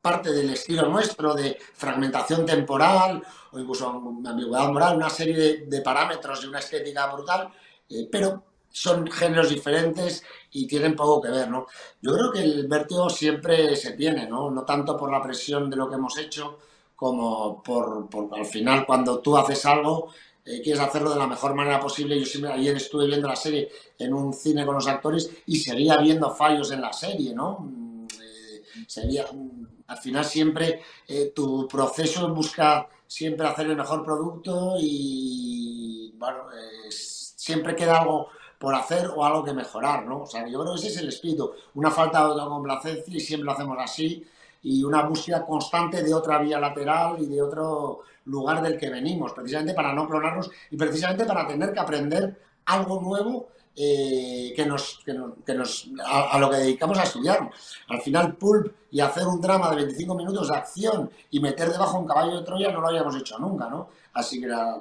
parte 0.00 0.32
del 0.32 0.50
estilo 0.50 0.86
nuestro 0.88 1.34
de 1.34 1.56
fragmentación 1.72 2.44
temporal 2.44 3.22
o 3.52 3.58
incluso 3.58 3.88
ambigüedad 3.88 4.68
moral, 4.68 4.96
una 4.96 5.08
serie 5.08 5.64
de, 5.66 5.80
parámetros 5.80 6.44
y 6.44 6.46
una 6.46 6.58
estética 6.58 7.06
brutal, 7.06 7.48
eh, 7.88 8.06
pero 8.12 8.42
son 8.74 9.06
géneros 9.06 9.50
diferentes 9.50 10.24
y 10.50 10.66
tienen 10.66 10.96
poco 10.96 11.22
que 11.22 11.30
ver, 11.30 11.48
¿no? 11.48 11.68
Yo 12.02 12.12
creo 12.12 12.32
que 12.32 12.40
el 12.40 12.66
vértigo 12.66 13.08
siempre 13.08 13.76
se 13.76 13.92
tiene, 13.92 14.26
¿no? 14.26 14.50
No 14.50 14.64
tanto 14.64 14.96
por 14.96 15.12
la 15.12 15.22
presión 15.22 15.70
de 15.70 15.76
lo 15.76 15.88
que 15.88 15.94
hemos 15.94 16.18
hecho, 16.18 16.58
como 16.96 17.62
por, 17.62 18.08
al 18.32 18.44
final 18.44 18.84
cuando 18.84 19.20
tú 19.20 19.36
haces 19.36 19.64
algo, 19.64 20.08
eh, 20.44 20.60
quieres 20.60 20.82
hacerlo 20.82 21.10
de 21.10 21.20
la 21.20 21.28
mejor 21.28 21.54
manera 21.54 21.78
posible. 21.78 22.18
Yo 22.18 22.26
siempre 22.26 22.50
ayer 22.50 22.76
estuve 22.76 23.06
viendo 23.06 23.28
la 23.28 23.36
serie 23.36 23.70
en 23.96 24.12
un 24.12 24.32
cine 24.32 24.66
con 24.66 24.74
los 24.74 24.88
actores 24.88 25.30
y 25.46 25.56
seguía 25.56 25.96
viendo 25.98 26.34
fallos 26.34 26.72
en 26.72 26.80
la 26.80 26.92
serie, 26.92 27.32
¿no? 27.32 27.60
Mm, 27.60 28.06
eh, 28.20 28.62
seguía, 28.88 29.24
mm, 29.32 29.66
al 29.86 29.98
final 29.98 30.24
siempre 30.24 30.82
eh, 31.06 31.32
tu 31.32 31.68
proceso 31.68 32.28
busca 32.34 32.88
siempre 33.06 33.46
hacer 33.46 33.66
el 33.68 33.76
mejor 33.76 34.02
producto 34.04 34.74
y 34.80 36.12
bueno, 36.18 36.46
siempre 36.88 37.76
queda 37.76 38.00
algo 38.00 38.30
por 38.64 38.74
hacer 38.74 39.10
o 39.14 39.24
algo 39.24 39.44
que 39.44 39.52
mejorar, 39.52 40.04
¿no? 40.06 40.22
O 40.22 40.26
sea, 40.26 40.48
yo 40.48 40.60
creo 40.60 40.72
que 40.72 40.80
ese 40.80 40.88
es 40.88 40.96
el 40.96 41.08
espíritu, 41.08 41.52
una 41.74 41.90
falta 41.90 42.18
de 42.18 42.32
autocomplacencia 42.32 43.16
y 43.16 43.20
siempre 43.20 43.44
lo 43.44 43.52
hacemos 43.52 43.78
así 43.80 44.24
y 44.62 44.82
una 44.82 45.02
búsqueda 45.02 45.44
constante 45.44 46.02
de 46.02 46.14
otra 46.14 46.38
vía 46.38 46.58
lateral 46.58 47.16
y 47.20 47.26
de 47.26 47.42
otro 47.42 48.00
lugar 48.24 48.62
del 48.62 48.78
que 48.78 48.90
venimos, 48.90 49.32
precisamente 49.32 49.74
para 49.74 49.92
no 49.92 50.08
clonarnos 50.08 50.50
y 50.70 50.76
precisamente 50.76 51.26
para 51.26 51.46
tener 51.46 51.72
que 51.72 51.80
aprender 51.80 52.40
algo 52.64 53.00
nuevo 53.00 53.48
eh, 53.76 54.52
que 54.54 54.64
nos, 54.64 55.00
que 55.04 55.12
nos, 55.54 55.90
a, 56.06 56.38
lo 56.38 56.48
que 56.48 56.56
dedicamos 56.56 56.98
a 56.98 57.02
estudiar. 57.02 57.50
Al 57.88 58.00
final, 58.00 58.36
pulp 58.36 58.72
y 58.90 59.00
hacer 59.00 59.26
un 59.26 59.40
drama 59.40 59.68
de 59.70 59.76
25 59.76 60.14
minutos 60.14 60.48
de 60.48 60.56
acción 60.56 61.10
y 61.30 61.40
meter 61.40 61.70
debajo 61.70 61.98
un 61.98 62.06
caballo 62.06 62.38
de 62.38 62.44
Troya 62.44 62.70
no 62.70 62.80
lo 62.80 62.88
habíamos 62.88 63.16
hecho 63.16 63.38
nunca, 63.38 63.68
¿no? 63.68 63.88
Así 64.12 64.40
que 64.40 64.46
la, 64.46 64.78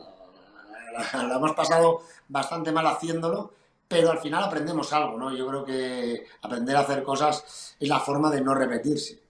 hemos 1.35 1.53
pasado 1.53 2.01
bastante 2.27 2.71
mal 2.71 2.85
haciéndolo, 2.87 3.51
pero 3.87 4.11
al 4.11 4.19
final 4.19 4.43
aprendemos 4.43 4.91
algo, 4.93 5.17
¿no? 5.17 5.35
Yo 5.35 5.47
creo 5.47 5.65
que 5.65 6.25
aprender 6.41 6.75
a 6.75 6.81
hacer 6.81 7.03
cosas 7.03 7.75
es 7.79 7.87
la 7.87 7.99
forma 7.99 8.31
de 8.31 8.41
no 8.41 8.53
repetirse. 8.53 9.21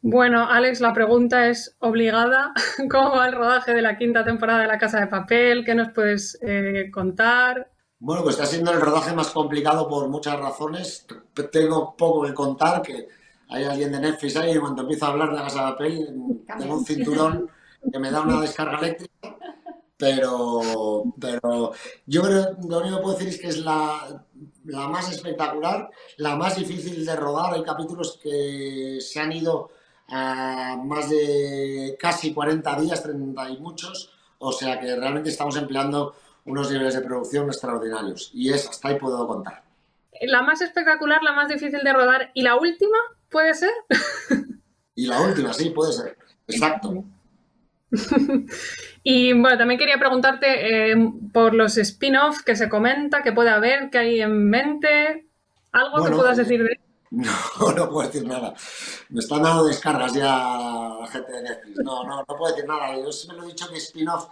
Bueno, 0.00 0.48
Alex, 0.48 0.80
la 0.80 0.92
pregunta 0.92 1.48
es 1.48 1.76
obligada. 1.80 2.52
¿Cómo 2.90 3.16
va 3.16 3.26
el 3.26 3.34
rodaje 3.34 3.74
de 3.74 3.82
la 3.82 3.98
quinta 3.98 4.24
temporada 4.24 4.60
de 4.60 4.68
La 4.68 4.78
Casa 4.78 5.00
de 5.00 5.08
Papel? 5.08 5.64
¿Qué 5.64 5.74
nos 5.74 5.92
puedes 5.92 6.38
eh, 6.40 6.90
contar? 6.92 7.70
Bueno, 8.00 8.22
pues 8.22 8.36
está 8.36 8.46
siendo 8.46 8.70
el 8.72 8.80
rodaje 8.80 9.12
más 9.12 9.30
complicado 9.30 9.88
por 9.88 10.08
muchas 10.08 10.38
razones. 10.38 11.04
Tengo 11.50 11.96
poco 11.96 12.24
que 12.24 12.32
contar, 12.32 12.80
que 12.80 13.08
hay 13.48 13.64
alguien 13.64 13.90
de 13.90 14.00
Netflix 14.00 14.36
ahí 14.36 14.56
y 14.56 14.58
cuando 14.58 14.82
empiezo 14.82 15.06
a 15.06 15.08
hablar 15.08 15.30
de 15.30 15.36
la 15.36 15.42
casa 15.42 15.64
de 15.64 15.72
papel 15.72 16.44
tengo 16.58 16.76
un 16.76 16.84
cinturón 16.84 17.50
que 17.90 17.98
me 17.98 18.10
da 18.10 18.20
una 18.20 18.40
descarga 18.40 18.78
eléctrica. 18.78 19.12
Pero, 19.98 21.12
pero 21.20 21.72
yo 22.06 22.22
creo 22.22 22.56
lo 22.68 22.78
único 22.78 22.96
que 22.96 23.02
puedo 23.02 23.16
decir 23.16 23.28
es 23.28 23.40
que 23.40 23.48
es 23.48 23.58
la, 23.58 24.24
la 24.64 24.86
más 24.86 25.10
espectacular, 25.10 25.90
la 26.18 26.36
más 26.36 26.56
difícil 26.56 27.04
de 27.04 27.16
rodar. 27.16 27.54
Hay 27.54 27.64
capítulos 27.64 28.18
que 28.22 28.98
se 29.00 29.18
han 29.18 29.32
ido 29.32 29.70
a 30.08 30.76
más 30.84 31.10
de 31.10 31.96
casi 31.98 32.32
40 32.32 32.80
días, 32.80 33.02
30 33.02 33.50
y 33.50 33.58
muchos. 33.58 34.12
O 34.38 34.52
sea 34.52 34.78
que 34.78 34.94
realmente 34.94 35.30
estamos 35.30 35.56
empleando 35.56 36.14
unos 36.44 36.70
niveles 36.70 36.94
de 36.94 37.00
producción 37.00 37.48
extraordinarios. 37.48 38.30
Y 38.32 38.52
es 38.52 38.68
hasta 38.68 38.88
ahí 38.88 38.98
puedo 38.98 39.26
contar. 39.26 39.64
La 40.22 40.42
más 40.42 40.60
espectacular, 40.60 41.22
la 41.22 41.32
más 41.32 41.48
difícil 41.48 41.80
de 41.82 41.92
rodar. 41.92 42.30
¿Y 42.34 42.42
la 42.42 42.56
última? 42.56 42.98
¿Puede 43.28 43.54
ser? 43.54 43.70
y 44.94 45.06
la 45.06 45.20
última, 45.20 45.52
sí, 45.52 45.70
puede 45.70 45.92
ser. 45.92 46.16
Exacto. 46.46 47.04
y 49.02 49.32
bueno, 49.32 49.58
también 49.58 49.78
quería 49.78 49.98
preguntarte 49.98 50.90
eh, 50.90 51.12
por 51.32 51.54
los 51.54 51.76
spin-offs 51.76 52.42
que 52.42 52.56
se 52.56 52.68
comenta, 52.68 53.22
que 53.22 53.32
puede 53.32 53.50
haber, 53.50 53.90
que 53.90 53.98
hay 53.98 54.20
en 54.20 54.48
mente. 54.48 55.26
¿Algo 55.72 56.04
que 56.04 56.10
puedas 56.12 56.36
decir 56.36 56.62
de 56.62 56.80
no, 57.10 57.72
no 57.72 57.88
puedo 57.88 58.06
decir 58.06 58.26
nada. 58.26 58.54
Me 59.08 59.20
están 59.20 59.42
dando 59.42 59.64
descargas 59.64 60.12
ya 60.12 60.98
la 61.00 61.06
gente 61.10 61.32
de 61.32 61.42
Netflix. 61.42 61.78
No, 61.78 62.04
no, 62.04 62.18
no 62.18 62.36
puedo 62.36 62.52
decir 62.52 62.68
nada. 62.68 62.94
Yo 62.96 63.10
siempre 63.10 63.38
lo 63.38 63.44
he 63.44 63.48
dicho 63.48 63.68
que 63.70 63.78
spin-off 63.78 64.28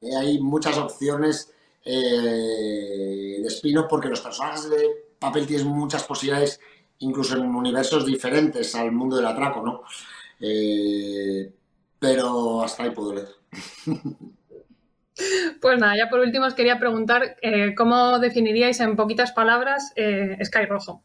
eh, 0.00 0.16
hay 0.16 0.40
muchas 0.40 0.76
opciones 0.78 1.52
eh, 1.84 3.38
de 3.40 3.46
spin-off 3.46 3.86
porque 3.88 4.08
los 4.08 4.20
personajes 4.20 4.68
de 4.68 5.10
papel 5.18 5.46
tienen 5.46 5.68
muchas 5.68 6.04
posibilidades, 6.04 6.58
incluso 7.00 7.36
en 7.36 7.54
universos 7.54 8.06
diferentes 8.06 8.74
al 8.74 8.92
mundo 8.92 9.16
del 9.16 9.26
atraco, 9.26 9.62
¿no? 9.62 9.82
Eh, 10.40 11.52
pero 11.98 12.62
hasta 12.62 12.84
ahí 12.84 12.90
puedo 12.90 13.14
leer. 13.14 13.28
Pues 15.60 15.78
nada, 15.78 15.94
ya 15.98 16.08
por 16.08 16.20
último 16.20 16.46
os 16.46 16.54
quería 16.54 16.78
preguntar 16.78 17.36
cómo 17.76 18.18
definiríais 18.20 18.80
en 18.80 18.96
poquitas 18.96 19.32
palabras 19.32 19.92
Sky 20.42 20.64
Rojo. 20.64 21.02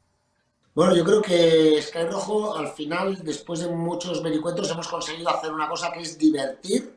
Bueno, 0.74 0.96
yo 0.96 1.04
creo 1.04 1.22
que 1.22 1.82
Sky 1.82 2.04
Rojo, 2.04 2.56
al 2.56 2.68
final, 2.68 3.24
después 3.24 3.62
de 3.62 3.68
muchos 3.68 4.22
vericuentos, 4.22 4.70
hemos 4.70 4.88
conseguido 4.88 5.30
hacer 5.30 5.52
una 5.52 5.70
cosa 5.70 5.92
que 5.92 6.02
es 6.02 6.18
divertir 6.18 6.96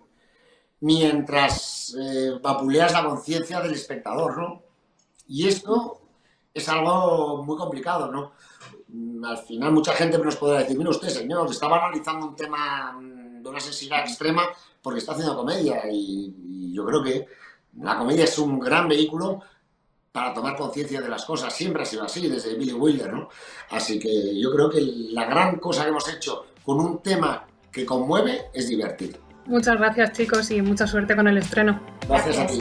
mientras 0.81 1.97
eh, 2.01 2.39
vapuleas 2.43 2.93
la 2.93 3.05
conciencia 3.05 3.61
del 3.61 3.75
espectador, 3.75 4.37
¿no? 4.37 4.63
Y 5.29 5.47
esto 5.47 6.01
es 6.53 6.69
algo 6.69 7.45
muy 7.45 7.57
complicado, 7.57 8.11
¿no? 8.11 8.33
Mm, 8.89 9.25
al 9.25 9.39
final 9.39 9.73
mucha 9.73 9.93
gente 9.93 10.19
nos 10.19 10.37
podrá 10.37 10.61
decir, 10.61 10.77
mira 10.77 10.91
usted, 10.91 11.09
señor, 11.09 11.51
estaba 11.51 11.79
analizando 11.79 12.27
un 12.27 12.37
tema 12.37 12.93
mm, 12.93 13.43
de 13.43 13.49
una 13.49 13.61
sensibilidad 13.61 14.05
extrema 14.05 14.43
porque 14.89 15.01
está 15.01 15.13
haciendo 15.13 15.37
comedia 15.37 15.83
y, 15.93 16.73
yo 16.73 16.87
creo 16.87 17.03
que 17.03 17.27
la 17.83 17.99
comedia 17.99 18.25
es 18.25 18.39
un 18.39 18.59
gran 18.59 18.89
vehículo 18.89 19.43
para 20.11 20.33
tomar 20.33 20.57
conciencia 20.57 21.03
de 21.03 21.09
las 21.09 21.27
cosas. 21.27 21.53
Siempre 21.53 21.83
ha 21.83 21.85
sido 21.85 22.05
así, 22.05 22.27
desde 22.27 22.55
Billy 22.55 22.73
Wilder, 22.73 23.13
¿no? 23.13 23.29
Así 23.71 23.99
que 23.99 24.41
yo 24.41 24.51
creo 24.51 24.71
que 24.71 24.81
la 25.11 25.27
gran 25.27 25.59
cosa 25.59 25.83
que 25.83 25.91
hemos 25.91 26.09
hecho 26.09 26.47
con 26.65 26.81
un 26.81 27.03
tema 27.03 27.45
que 27.71 27.85
conmueve 27.85 28.47
es 28.55 28.69
divertir. 28.69 29.19
Muchas 29.45 29.77
gracias 29.77 30.13
chicos 30.13 30.51
y 30.51 30.63
mucha 30.63 30.87
suerte 30.87 31.15
con 31.15 31.29
el 31.29 31.37
estreno. 31.37 31.79
Gracias, 32.09 32.39
a 32.39 32.47
ti. 32.47 32.61